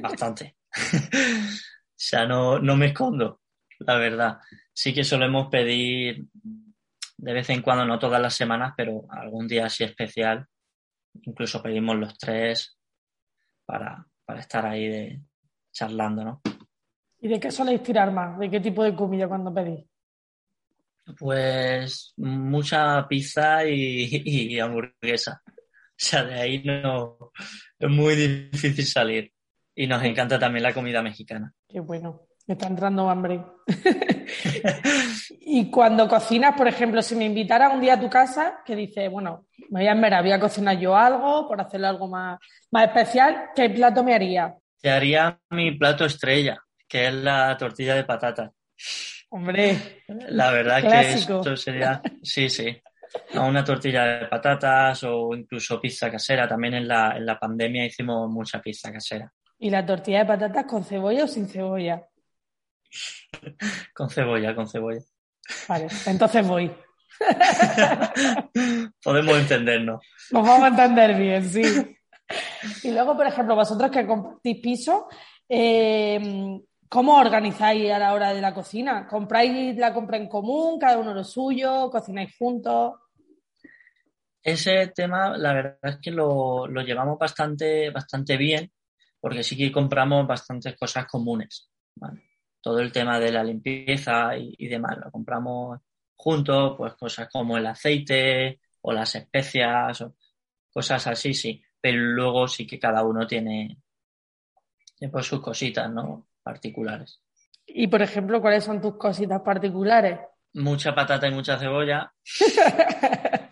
Bastante. 0.00 0.58
o 1.12 1.96
sea, 1.96 2.24
no, 2.24 2.60
no 2.60 2.76
me 2.76 2.86
escondo, 2.86 3.40
la 3.80 3.96
verdad. 3.96 4.38
Sí 4.72 4.94
que 4.94 5.02
solemos 5.02 5.48
pedir 5.48 6.24
de 7.16 7.32
vez 7.32 7.50
en 7.50 7.62
cuando, 7.62 7.84
no 7.84 7.98
todas 7.98 8.22
las 8.22 8.34
semanas, 8.34 8.74
pero 8.76 9.06
algún 9.10 9.48
día 9.48 9.66
así 9.66 9.82
especial. 9.82 10.46
Incluso 11.22 11.60
pedimos 11.60 11.96
los 11.96 12.16
tres 12.16 12.78
para, 13.66 14.06
para 14.24 14.38
estar 14.38 14.64
ahí 14.66 14.86
de, 14.86 15.20
charlando, 15.72 16.24
¿no? 16.24 16.42
¿Y 17.18 17.26
de 17.26 17.40
qué 17.40 17.50
soléis 17.50 17.82
tirar 17.82 18.12
más? 18.12 18.38
¿De 18.38 18.48
qué 18.48 18.60
tipo 18.60 18.84
de 18.84 18.94
comida 18.94 19.26
cuando 19.26 19.52
pedís? 19.52 19.84
Pues 21.18 22.12
mucha 22.16 23.06
pizza 23.08 23.64
y, 23.66 24.58
hamburguesa. 24.58 25.42
O 25.46 26.02
sea, 26.02 26.24
de 26.24 26.34
ahí 26.34 26.62
no 26.62 27.32
es 27.78 27.90
muy 27.90 28.14
difícil 28.14 28.86
salir. 28.86 29.32
Y 29.74 29.86
nos 29.86 30.02
encanta 30.02 30.38
también 30.38 30.62
la 30.62 30.74
comida 30.74 31.02
mexicana. 31.02 31.52
Qué 31.68 31.80
bueno, 31.80 32.26
me 32.46 32.54
está 32.54 32.66
entrando 32.66 33.08
hambre. 33.08 33.42
y 35.40 35.70
cuando 35.70 36.08
cocinas, 36.08 36.54
por 36.56 36.68
ejemplo, 36.68 37.00
si 37.02 37.14
me 37.14 37.24
invitara 37.24 37.70
un 37.70 37.80
día 37.80 37.94
a 37.94 38.00
tu 38.00 38.10
casa, 38.10 38.60
que 38.64 38.76
dices, 38.76 39.10
bueno, 39.10 39.46
me 39.70 39.80
voy 39.80 39.88
a 39.88 39.92
enverar, 39.92 40.22
voy 40.22 40.32
a 40.32 40.40
cocinar 40.40 40.78
yo 40.78 40.96
algo, 40.96 41.46
por 41.46 41.60
hacerlo 41.60 41.88
algo 41.88 42.08
más, 42.08 42.38
más 42.70 42.88
especial, 42.88 43.50
¿qué 43.54 43.70
plato 43.70 44.02
me 44.02 44.14
haría? 44.14 44.54
Te 44.80 44.90
haría 44.90 45.38
mi 45.50 45.72
plato 45.72 46.04
estrella, 46.04 46.60
que 46.88 47.06
es 47.08 47.14
la 47.14 47.56
tortilla 47.56 47.94
de 47.94 48.04
patata. 48.04 48.52
Hombre. 49.30 50.02
La 50.28 50.50
verdad 50.50 50.82
que 50.82 51.12
esto 51.12 51.56
sería. 51.56 52.02
Sí, 52.22 52.48
sí. 52.48 52.76
una 53.34 53.64
tortilla 53.64 54.04
de 54.04 54.26
patatas 54.26 55.04
o 55.04 55.34
incluso 55.34 55.80
pizza 55.80 56.10
casera. 56.10 56.48
También 56.48 56.74
en 56.74 56.88
la, 56.88 57.16
en 57.16 57.24
la 57.24 57.38
pandemia 57.38 57.86
hicimos 57.86 58.28
mucha 58.28 58.60
pizza 58.60 58.92
casera. 58.92 59.32
¿Y 59.58 59.70
la 59.70 59.86
tortilla 59.86 60.20
de 60.20 60.26
patatas 60.26 60.64
con 60.64 60.84
cebolla 60.84 61.24
o 61.24 61.28
sin 61.28 61.48
cebolla? 61.48 62.02
con 63.94 64.10
cebolla, 64.10 64.54
con 64.54 64.68
cebolla. 64.68 65.00
Vale, 65.68 65.88
entonces 66.06 66.46
voy. 66.46 66.70
Podemos 69.02 69.38
entendernos. 69.38 70.00
Nos 70.30 70.46
vamos 70.46 70.64
a 70.64 70.68
entender 70.68 71.16
bien, 71.16 71.48
sí. 71.48 71.96
Y 72.82 72.92
luego, 72.92 73.16
por 73.16 73.26
ejemplo, 73.26 73.54
vosotros 73.54 73.90
que 73.90 74.06
compartís 74.06 74.60
piso, 74.60 75.08
eh, 75.48 76.60
¿Cómo 76.90 77.18
organizáis 77.18 77.88
a 77.92 78.00
la 78.00 78.12
hora 78.12 78.34
de 78.34 78.40
la 78.40 78.52
cocina? 78.52 79.06
¿Compráis 79.06 79.76
la 79.76 79.94
compra 79.94 80.16
en 80.16 80.28
común, 80.28 80.76
cada 80.76 80.98
uno 80.98 81.14
lo 81.14 81.22
suyo? 81.22 81.88
¿Cocináis 81.88 82.36
juntos? 82.36 82.94
Ese 84.42 84.88
tema, 84.88 85.36
la 85.38 85.52
verdad 85.52 85.78
es 85.84 85.98
que 85.98 86.10
lo, 86.10 86.66
llevamos 86.66 87.16
bastante, 87.16 87.90
bastante 87.90 88.36
bien, 88.36 88.72
porque 89.20 89.44
sí 89.44 89.56
que 89.56 89.70
compramos 89.70 90.26
bastantes 90.26 90.76
cosas 90.76 91.06
comunes. 91.06 91.70
Todo 92.60 92.80
el 92.80 92.90
tema 92.90 93.20
de 93.20 93.30
la 93.30 93.44
limpieza 93.44 94.36
y, 94.36 94.66
demás, 94.66 94.98
lo 94.98 95.12
compramos 95.12 95.78
juntos, 96.16 96.74
pues 96.76 96.94
cosas 96.94 97.28
como 97.30 97.56
el 97.56 97.68
aceite 97.68 98.58
o 98.80 98.92
las 98.92 99.14
especias, 99.14 100.00
o 100.00 100.16
cosas 100.72 101.06
así, 101.06 101.34
sí. 101.34 101.62
Pero 101.80 101.98
luego 101.98 102.48
sí 102.48 102.66
que 102.66 102.80
cada 102.80 103.04
uno 103.04 103.28
tiene 103.28 103.78
pues 105.12 105.24
sus 105.24 105.40
cositas, 105.40 105.88
¿no? 105.88 106.29
Particulares. 106.50 107.22
Y, 107.64 107.86
por 107.86 108.02
ejemplo, 108.02 108.40
¿cuáles 108.40 108.64
son 108.64 108.80
tus 108.80 108.96
cositas 108.96 109.40
particulares? 109.42 110.18
Mucha 110.54 110.92
patata 110.92 111.28
y 111.28 111.30
mucha 111.32 111.56
cebolla. 111.56 112.12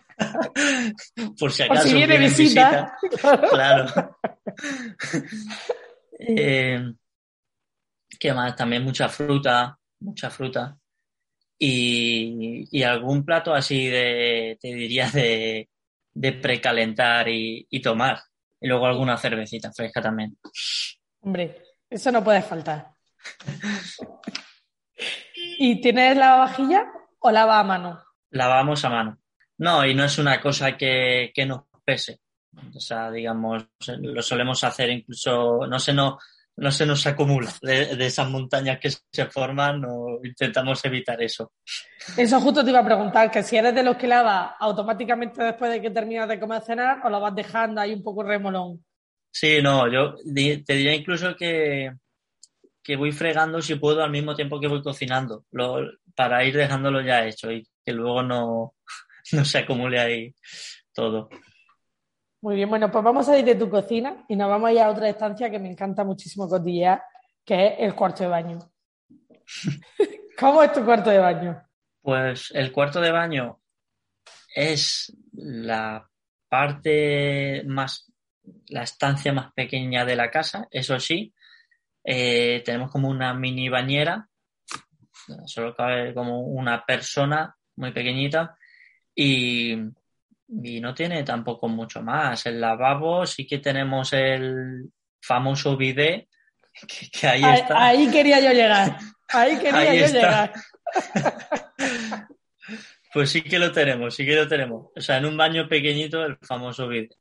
Por 1.39 1.49
si 1.49 1.63
acaso. 1.63 1.87
si 1.87 1.93
viene 1.93 2.17
visita. 2.17 2.97
claro. 3.49 3.85
Eh, 6.21 6.83
¿Qué 8.19 8.33
más? 8.33 8.53
También 8.53 8.83
mucha 8.83 9.07
fruta, 9.07 9.79
mucha 10.01 10.29
fruta. 10.29 10.77
Y, 11.57 12.83
algún 12.83 13.23
plato 13.23 13.53
así 13.53 13.87
de, 13.87 14.57
te 14.59 14.73
diría, 14.73 15.09
de, 15.09 15.69
de 16.13 16.33
precalentar 16.33 17.29
y, 17.29 17.65
y 17.69 17.81
tomar. 17.81 18.19
Y 18.59 18.67
luego 18.67 18.85
alguna 18.85 19.15
cervecita 19.15 19.71
fresca 19.71 20.01
también. 20.01 20.37
Hombre, 21.21 21.68
eso 21.89 22.11
no 22.11 22.23
puede 22.23 22.41
faltar. 22.41 22.93
¿Y 25.57 25.81
tienes 25.81 26.15
lavavajilla 26.15 26.85
o 27.19 27.31
lava 27.31 27.59
a 27.59 27.63
mano? 27.63 28.03
Lavamos 28.31 28.85
a 28.85 28.89
mano. 28.89 29.17
No, 29.57 29.85
y 29.85 29.93
no 29.93 30.05
es 30.05 30.17
una 30.17 30.39
cosa 30.39 30.77
que, 30.77 31.33
nos 31.45 31.63
pese. 31.83 32.21
O 32.75 32.79
sea, 32.79 33.11
digamos, 33.11 33.65
lo 33.87 34.21
solemos 34.21 34.63
hacer 34.63 34.89
incluso, 34.89 35.67
no 35.67 35.79
se 35.79 35.93
nos, 35.93 36.15
no 36.55 36.71
se 36.71 36.85
nos 36.85 37.05
acumula 37.07 37.51
de, 37.61 38.05
esas 38.05 38.29
montañas 38.29 38.79
que 38.79 38.89
se 38.89 39.25
forman 39.25 39.83
o 39.85 40.19
intentamos 40.23 40.83
evitar 40.85 41.21
eso. 41.21 41.51
Eso 42.17 42.39
justo 42.39 42.63
te 42.63 42.69
iba 42.69 42.79
a 42.79 42.85
preguntar, 42.85 43.29
que 43.31 43.43
si 43.43 43.57
eres 43.57 43.75
de 43.75 43.83
los 43.83 43.97
que 43.97 44.07
lava 44.07 44.55
automáticamente 44.59 45.43
después 45.43 45.71
de 45.71 45.81
que 45.81 45.89
terminas 45.89 46.27
de 46.27 46.39
comer 46.39 46.61
cenar 46.61 47.01
o 47.05 47.09
lo 47.09 47.19
vas 47.19 47.35
dejando 47.35 47.81
ahí 47.81 47.93
un 47.93 48.03
poco 48.03 48.23
remolón. 48.23 48.83
Sí, 49.31 49.61
no, 49.61 49.91
yo 49.91 50.15
te 50.15 50.73
diría 50.73 50.95
incluso 50.95 51.35
que, 51.35 51.91
que 52.83 52.95
voy 52.95 53.11
fregando 53.11 53.61
si 53.61 53.75
puedo 53.75 54.03
al 54.03 54.11
mismo 54.11 54.35
tiempo 54.35 54.59
que 54.59 54.67
voy 54.67 54.81
cocinando, 54.81 55.45
para 56.15 56.43
ir 56.43 56.55
dejándolo 56.55 57.01
ya 57.01 57.25
hecho 57.25 57.51
y 57.51 57.67
que 57.85 57.93
luego 57.93 58.23
no, 58.23 58.75
no 59.31 59.45
se 59.45 59.59
acumule 59.59 59.99
ahí 59.99 60.35
todo. 60.93 61.29
Muy 62.41 62.55
bien, 62.55 62.69
bueno, 62.69 62.89
pues 62.89 63.03
vamos 63.03 63.27
a 63.27 63.37
ir 63.37 63.45
de 63.45 63.55
tu 63.55 63.69
cocina 63.69 64.25
y 64.27 64.35
nos 64.35 64.49
vamos 64.49 64.69
a 64.69 64.73
ir 64.73 64.79
a 64.79 64.89
otra 64.89 65.09
estancia 65.09 65.49
que 65.51 65.59
me 65.59 65.69
encanta 65.69 66.03
muchísimo 66.03 66.47
cotillear, 66.47 67.03
que 67.45 67.67
es 67.67 67.73
el 67.79 67.95
cuarto 67.95 68.23
de 68.23 68.29
baño. 68.29 68.59
¿Cómo 70.39 70.63
es 70.63 70.71
tu 70.71 70.85
cuarto 70.85 71.09
de 71.09 71.19
baño? 71.19 71.61
Pues 72.01 72.51
el 72.55 72.71
cuarto 72.71 73.01
de 73.01 73.11
baño 73.11 73.59
es 74.55 75.15
la 75.33 76.09
parte 76.47 77.63
más 77.65 78.08
la 78.67 78.83
estancia 78.83 79.33
más 79.33 79.51
pequeña 79.53 80.05
de 80.05 80.15
la 80.15 80.29
casa, 80.29 80.67
eso 80.71 80.99
sí. 80.99 81.33
Eh, 82.03 82.61
tenemos 82.65 82.91
como 82.91 83.09
una 83.09 83.33
mini 83.33 83.69
bañera, 83.69 84.27
solo 85.45 85.75
cabe 85.75 86.13
como 86.13 86.41
una 86.41 86.85
persona 86.85 87.55
muy 87.75 87.91
pequeñita 87.91 88.57
y, 89.15 89.75
no 90.47 90.95
tiene 90.95 91.23
tampoco 91.23 91.67
mucho 91.67 92.01
más. 92.01 92.45
El 92.47 92.59
lavabo 92.59 93.25
sí 93.27 93.45
que 93.45 93.59
tenemos 93.59 94.13
el 94.13 94.89
famoso 95.21 95.77
bidet, 95.77 96.27
que, 97.11 97.27
ahí, 97.27 97.43
está. 97.43 97.85
Ahí 97.85 98.09
quería 98.09 98.39
yo 98.39 98.51
llegar, 98.51 98.97
ahí 99.27 99.57
quería 99.61 99.95
yo 99.95 100.13
llegar. 100.13 100.53
Pues 103.11 103.31
sí 103.31 103.41
que 103.41 103.57
lo 103.57 103.71
tenemos, 103.71 104.15
sí 104.15 104.23
que 104.23 104.35
lo 104.35 104.47
tenemos. 104.47 104.91
O 104.95 105.01
sea, 105.01 105.17
en 105.17 105.25
un 105.25 105.35
baño 105.35 105.67
pequeñito 105.67 106.23
el 106.23 106.37
famoso 106.43 106.87
bidet. 106.87 107.15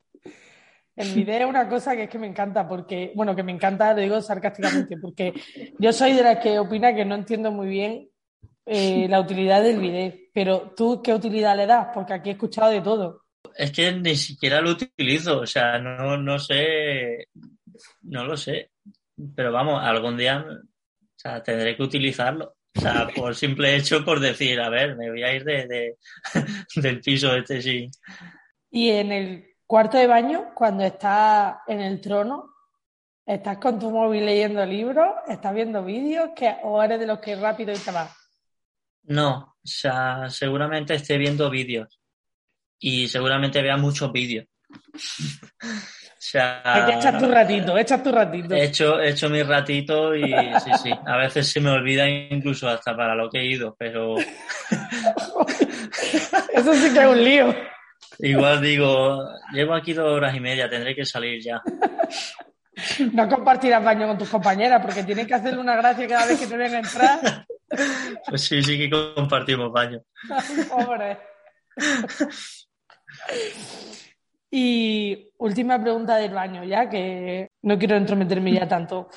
El 0.99 1.15
video 1.15 1.41
es 1.41 1.47
una 1.47 1.69
cosa 1.69 1.95
que 1.95 2.05
es 2.05 2.11
que 2.11 2.19
me 2.19 2.27
encanta, 2.27 2.67
porque, 2.67 3.13
bueno, 3.15 3.37
que 3.37 3.43
me 3.43 3.53
encanta, 3.53 3.95
lo 3.95 4.01
digo 4.01 4.21
sarcásticamente, 4.21 4.97
porque 5.01 5.33
yo 5.79 5.93
soy 5.93 6.13
de 6.13 6.23
las 6.23 6.39
que 6.39 6.59
opina 6.59 6.95
que 6.95 7.05
no 7.05 7.15
entiendo 7.15 7.53
muy 7.53 7.69
bien 7.69 8.09
eh, 8.67 9.07
la 9.09 9.21
utilidad 9.21 9.63
del 9.63 9.79
video. 9.79 10.13
Pero 10.35 10.75
tú, 10.77 11.01
¿qué 11.03 11.15
utilidad 11.15 11.57
le 11.57 11.67
das? 11.67 11.89
Porque 11.95 12.15
aquí 12.15 12.31
he 12.31 12.33
escuchado 12.33 12.71
de 12.71 12.81
todo. 12.81 13.23
Es 13.55 13.71
que 13.71 13.93
ni 13.93 14.17
siquiera 14.17 14.61
lo 14.61 14.71
utilizo, 14.73 15.41
o 15.41 15.47
sea, 15.47 15.79
no, 15.79 16.17
no 16.17 16.39
sé, 16.39 17.29
no 18.03 18.25
lo 18.25 18.37
sé. 18.37 18.71
Pero 19.35 19.53
vamos, 19.53 19.81
algún 19.83 20.17
día 20.17 20.45
o 20.49 21.21
sea, 21.21 21.43
tendré 21.43 21.77
que 21.77 21.83
utilizarlo. 21.83 22.57
O 22.77 22.81
sea, 22.81 23.09
por 23.15 23.35
simple 23.35 23.75
hecho, 23.75 24.05
por 24.05 24.21
decir, 24.21 24.61
a 24.61 24.69
ver, 24.69 24.97
me 24.97 25.11
voy 25.11 25.23
a 25.23 25.35
ir 25.35 25.45
de, 25.45 25.97
del 26.77 27.01
piso 27.01 27.35
este 27.35 27.61
sí. 27.61 27.91
Y 28.71 28.91
en 28.91 29.13
el 29.13 29.48
Cuarto 29.69 29.97
de 29.99 30.07
baño, 30.07 30.53
cuando 30.55 30.83
estás 30.83 31.57
en 31.67 31.83
el 31.83 32.01
trono, 32.01 32.55
estás 33.27 33.59
con 33.59 33.79
tu 33.79 33.91
móvil 33.91 34.25
leyendo 34.25 34.65
libros, 34.65 35.09
estás 35.29 35.53
viendo 35.53 35.85
vídeos, 35.85 36.31
o 36.63 36.83
eres 36.83 36.99
de 36.99 37.07
los 37.07 37.19
que 37.19 37.37
rápido 37.37 37.75
y 37.75 37.77
te 37.77 37.91
vas. 37.91 38.11
No, 39.03 39.57
o 39.63 39.63
sea, 39.63 40.31
seguramente 40.31 40.95
esté 40.95 41.19
viendo 41.19 41.51
vídeos 41.51 42.01
y 42.79 43.09
seguramente 43.09 43.61
vea 43.61 43.77
muchos 43.77 44.11
vídeos. 44.11 44.47
o 44.75 44.99
sea, 46.17 46.63
Hay 46.65 46.87
que 46.87 46.95
echar 46.99 47.19
tu 47.19 47.31
ratito, 47.31 47.77
echas 47.77 48.03
tu 48.03 48.11
ratito. 48.11 48.55
He 48.55 48.65
hecho, 48.65 48.99
he 48.99 49.11
hecho 49.11 49.29
mi 49.29 49.43
ratito 49.43 50.17
y 50.17 50.33
sí, 50.65 50.71
sí, 50.83 50.91
a 51.05 51.19
veces 51.19 51.47
se 51.47 51.61
me 51.61 51.69
olvida 51.69 52.09
incluso 52.09 52.71
hasta 52.71 52.97
para 52.97 53.15
lo 53.15 53.29
que 53.29 53.41
he 53.41 53.45
ido, 53.45 53.77
pero... 53.79 54.17
Eso 56.55 56.73
sí 56.73 56.91
que 56.91 57.01
es 57.01 57.07
un 57.07 57.23
lío. 57.23 57.55
Igual 58.21 58.61
digo, 58.61 59.29
llevo 59.53 59.75
aquí 59.75 59.93
dos 59.93 60.13
horas 60.13 60.35
y 60.35 60.41
media, 60.41 60.69
tendré 60.69 60.95
que 60.95 61.05
salir 61.05 61.43
ya. 61.43 61.63
No 63.13 63.29
compartirás 63.29 63.83
baño 63.83 64.07
con 64.07 64.19
tus 64.19 64.29
compañeras 64.29 64.81
porque 64.81 65.03
tienes 65.03 65.27
que 65.27 65.35
hacerle 65.35 65.61
una 65.61 65.77
gracia 65.77 66.07
cada 66.07 66.27
vez 66.27 66.39
que 66.39 66.47
te 66.47 66.57
ven 66.57 66.75
a 66.75 66.79
entrar. 66.79 67.47
Pues 68.29 68.43
sí, 68.43 68.63
sí 68.63 68.79
que 68.79 68.89
compartimos 68.89 69.73
baño. 69.73 70.01
Pobre. 70.69 71.19
Y 74.51 75.31
última 75.39 75.81
pregunta 75.81 76.17
del 76.17 76.33
baño, 76.33 76.65
ya 76.65 76.89
que 76.89 77.51
no 77.63 77.79
quiero 77.79 77.97
entrometerme 77.97 78.53
ya 78.53 78.67
tanto. 78.67 79.11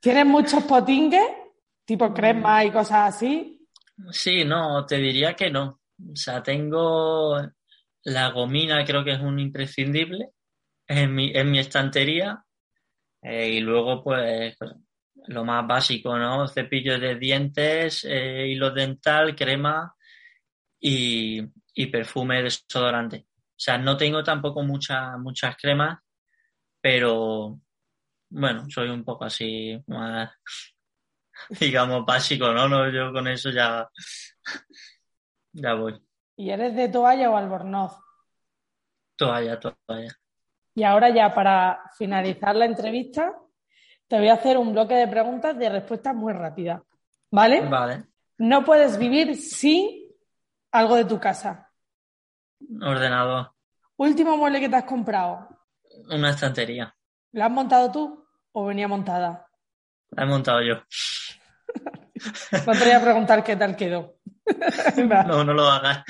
¿Tienes 0.00 0.24
muchos 0.24 0.64
potingues, 0.64 1.26
tipo 1.84 2.14
crema 2.14 2.64
y 2.64 2.70
cosas 2.70 3.14
así? 3.14 3.66
Sí, 4.10 4.44
no, 4.44 4.86
te 4.86 4.96
diría 4.96 5.34
que 5.34 5.50
no. 5.50 5.80
O 6.12 6.16
sea, 6.16 6.42
tengo 6.42 7.36
la 8.08 8.30
gomina 8.30 8.84
creo 8.84 9.04
que 9.04 9.12
es 9.12 9.20
un 9.20 9.38
imprescindible 9.38 10.30
en 10.86 11.14
mi, 11.14 11.30
en 11.34 11.50
mi 11.50 11.58
estantería. 11.58 12.42
Eh, 13.22 13.50
y 13.50 13.60
luego, 13.60 14.02
pues, 14.02 14.56
lo 15.28 15.44
más 15.44 15.66
básico, 15.66 16.16
¿no? 16.18 16.46
Cepillos 16.48 17.00
de 17.00 17.16
dientes, 17.16 18.04
eh, 18.04 18.46
hilo 18.48 18.70
dental, 18.70 19.34
crema 19.36 19.94
y, 20.80 21.40
y 21.74 21.86
perfume, 21.86 22.42
desodorante. 22.42 23.26
O 23.32 23.60
sea, 23.60 23.78
no 23.78 23.96
tengo 23.96 24.22
tampoco 24.22 24.62
muchas 24.62 25.18
muchas 25.18 25.56
cremas, 25.56 25.98
pero 26.80 27.60
bueno, 28.30 28.66
soy 28.70 28.88
un 28.90 29.04
poco 29.04 29.24
así 29.24 29.78
más, 29.88 30.30
digamos, 31.60 32.04
básico, 32.06 32.52
¿no? 32.52 32.68
no 32.68 32.90
yo 32.90 33.12
con 33.12 33.28
eso 33.28 33.50
ya, 33.50 33.88
ya 35.52 35.74
voy. 35.74 36.07
¿Y 36.38 36.50
eres 36.50 36.74
de 36.76 36.88
toalla 36.88 37.30
o 37.30 37.36
albornoz? 37.36 37.98
Toalla, 39.16 39.58
toalla. 39.58 40.16
Y 40.72 40.84
ahora 40.84 41.10
ya 41.10 41.34
para 41.34 41.82
finalizar 41.96 42.54
la 42.54 42.64
entrevista, 42.64 43.36
te 44.06 44.18
voy 44.18 44.28
a 44.28 44.34
hacer 44.34 44.56
un 44.56 44.72
bloque 44.72 44.94
de 44.94 45.08
preguntas 45.08 45.58
de 45.58 45.68
respuestas 45.68 46.14
muy 46.14 46.32
rápidas. 46.32 46.80
¿Vale? 47.32 47.62
Vale. 47.62 48.04
No 48.38 48.64
puedes 48.64 48.96
vivir 48.96 49.34
sin 49.34 50.12
algo 50.70 50.94
de 50.94 51.06
tu 51.06 51.18
casa. 51.18 51.72
Ordenador. 52.82 53.50
Último 53.96 54.36
mueble 54.36 54.60
que 54.60 54.68
te 54.68 54.76
has 54.76 54.84
comprado. 54.84 55.48
Una 56.08 56.30
estantería. 56.30 56.94
¿La 57.32 57.46
has 57.46 57.52
montado 57.52 57.90
tú 57.90 58.28
o 58.52 58.64
venía 58.64 58.86
montada? 58.86 59.44
La 60.10 60.22
he 60.22 60.26
montado 60.26 60.62
yo. 60.62 60.76
No 62.66 62.72
te 62.72 62.80
voy 62.80 62.90
a 62.90 63.00
preguntar 63.00 63.44
qué 63.44 63.54
tal 63.54 63.76
quedó. 63.76 64.17
No, 65.26 65.44
no 65.44 65.52
lo 65.52 65.68
hagas. 65.68 66.04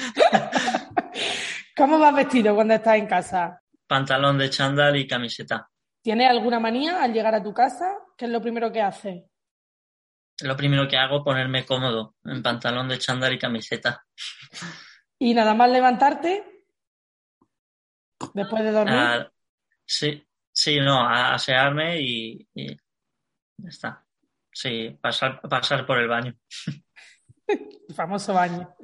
¿Cómo 1.77 1.99
vas 1.99 2.15
vestido 2.15 2.55
cuando 2.55 2.75
estás 2.75 2.97
en 2.97 3.07
casa? 3.07 3.63
Pantalón 3.87 4.39
de 4.39 4.51
chándal 4.51 4.97
y 4.97 5.07
camiseta. 5.07 5.69
¿Tienes 6.03 6.31
alguna 6.31 6.59
manía 6.61 7.03
al 7.03 7.13
llegar 7.13 7.35
a 7.35 7.43
tu 7.43 7.53
casa? 7.53 7.97
¿Qué 8.17 8.27
es 8.27 8.31
lo 8.31 8.41
primero 8.41 8.73
que 8.73 8.83
haces? 8.83 9.25
Lo 10.41 10.57
primero 10.57 10.87
que 10.87 10.97
hago 10.97 11.19
es 11.19 11.25
ponerme 11.25 11.65
cómodo 11.65 12.15
en 12.25 12.43
pantalón 12.43 12.89
de 12.89 12.99
chándal 12.99 13.33
y 13.33 13.39
camiseta. 13.39 14.05
¿Y 15.19 15.35
nada 15.35 15.55
más 15.55 15.71
levantarte? 15.71 16.65
Después 18.35 18.63
de 18.63 18.71
dormir. 18.71 18.95
Ah, 18.97 19.33
sí, 19.85 20.25
sí, 20.53 20.79
no, 20.81 21.01
a 21.01 21.35
asearme 21.35 22.01
y, 22.01 22.49
y 22.55 22.77
ya 23.57 23.69
está. 23.69 24.05
Sí, 24.53 24.97
pasar, 25.01 25.41
pasar 25.43 25.87
por 25.87 25.99
el 25.99 26.09
baño. 26.09 26.35
El 27.49 27.95
famoso 27.95 28.35
baño. 28.35 28.75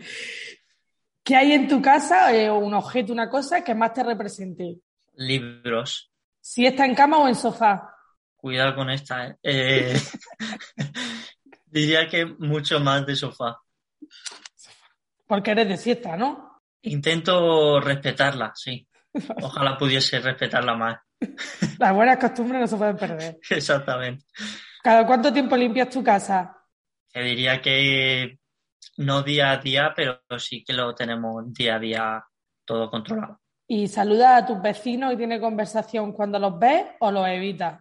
¿Qué 1.23 1.37
hay 1.37 1.53
en 1.53 1.69
tu 1.69 1.81
casa, 1.81 2.35
eh, 2.35 2.51
un 2.51 2.75
objeto, 2.75 3.13
una 3.13 3.31
cosa 3.31 3.65
que 3.65 3.75
más 3.75 3.93
te 3.93 4.03
represente? 4.03 4.77
Libros. 5.15 6.13
Si 6.41 6.67
está 6.67 6.85
en 6.85 6.95
cama 6.95 7.19
o 7.19 7.29
en 7.29 7.35
sofá. 7.35 7.95
Cuidado 8.37 8.75
con 8.75 8.91
esta, 8.91 9.29
¿eh? 9.29 9.39
Eh, 9.43 10.01
diría 11.67 12.07
que 12.07 12.27
mucho 12.27 12.79
más 12.81 13.07
de 13.07 13.17
sofá. 13.17 13.59
Porque 15.27 15.53
eres 15.53 15.69
de 15.69 15.77
siesta, 15.79 16.17
¿no? 16.17 16.63
Intento 16.83 17.81
respetarla, 17.81 18.53
sí. 18.55 18.87
Ojalá 19.43 19.79
pudiese 19.79 20.21
respetarla 20.21 20.75
más. 20.75 20.99
Las 21.79 21.95
buenas 21.95 22.19
costumbres 22.19 22.61
no 22.61 22.67
se 22.67 22.77
pueden 22.77 22.97
perder. 22.97 23.39
Exactamente. 23.49 24.27
¿Cada 24.83 25.07
cuánto 25.07 25.33
tiempo 25.33 25.57
limpias 25.57 25.89
tu 25.89 26.05
casa? 26.05 26.55
Te 27.11 27.23
diría 27.23 27.63
que 27.63 28.39
no 28.97 29.23
día 29.23 29.53
a 29.53 29.57
día, 29.59 29.93
pero 29.95 30.21
sí 30.39 30.65
que 30.65 30.73
lo 30.73 30.95
tenemos 30.95 31.53
día 31.53 31.77
a 31.77 31.79
día 31.79 32.25
todo 32.65 32.91
controlado. 32.91 33.41
¿Y 33.67 33.89
saludas 33.89 34.43
a 34.43 34.47
tus 34.47 34.61
vecinos 34.61 35.13
y 35.13 35.17
tienes 35.17 35.41
conversación 35.41 36.13
cuando 36.13 36.39
los 36.39 36.59
ves 36.59 36.87
o 37.01 37.11
los 37.11 37.27
evitas? 37.29 37.81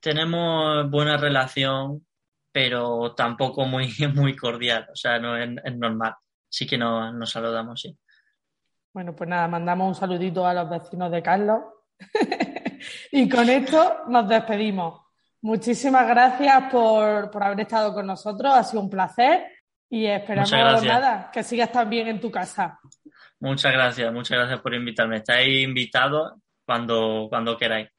Tenemos 0.00 0.90
buena 0.90 1.16
relación, 1.16 2.06
pero 2.50 3.14
tampoco 3.14 3.64
muy, 3.64 3.88
muy 4.14 4.36
cordial. 4.36 4.88
O 4.92 4.96
sea, 4.96 5.18
no 5.18 5.36
es, 5.36 5.50
es 5.64 5.76
normal. 5.76 6.14
Sí 6.48 6.66
que 6.66 6.76
no, 6.76 7.12
nos 7.12 7.30
saludamos, 7.30 7.80
sí. 7.80 7.96
Bueno, 8.92 9.16
pues 9.16 9.28
nada, 9.28 9.48
mandamos 9.48 9.88
un 9.88 9.94
saludito 9.94 10.46
a 10.46 10.52
los 10.52 10.68
vecinos 10.68 11.10
de 11.10 11.22
Carlos. 11.22 11.60
y 13.12 13.26
con 13.28 13.48
esto 13.48 14.02
nos 14.08 14.28
despedimos. 14.28 15.00
Muchísimas 15.40 16.06
gracias 16.06 16.70
por, 16.70 17.30
por, 17.30 17.42
haber 17.42 17.60
estado 17.60 17.94
con 17.94 18.06
nosotros, 18.06 18.52
ha 18.54 18.62
sido 18.62 18.82
un 18.82 18.90
placer 18.90 19.51
y 19.92 20.06
esperamos 20.06 20.50
nada, 20.50 21.30
que 21.30 21.42
sigas 21.42 21.70
también 21.70 22.08
en 22.08 22.18
tu 22.18 22.30
casa. 22.30 22.80
Muchas 23.40 23.70
gracias, 23.74 24.10
muchas 24.10 24.38
gracias 24.38 24.60
por 24.60 24.72
invitarme. 24.72 25.18
Estáis 25.18 25.62
invitados 25.62 26.32
cuando, 26.64 27.26
cuando 27.28 27.58
queráis. 27.58 27.90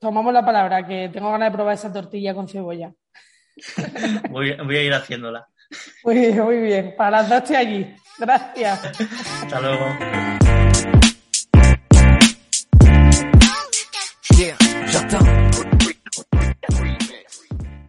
Tomamos 0.00 0.32
la 0.32 0.42
palabra, 0.42 0.86
que 0.86 1.10
tengo 1.10 1.30
ganas 1.30 1.52
de 1.52 1.54
probar 1.54 1.74
esa 1.74 1.92
tortilla 1.92 2.32
con 2.34 2.48
cebolla. 2.48 2.90
voy, 4.30 4.56
voy 4.64 4.76
a 4.76 4.82
ir 4.82 4.94
haciéndola. 4.94 5.46
Muy, 6.04 6.32
muy 6.32 6.56
bien, 6.56 6.94
para 6.96 7.22
las 7.22 7.28
dos 7.28 7.50
allí. 7.50 7.94
Gracias. 8.18 8.82
Hasta 9.42 9.60
luego. 9.60 10.49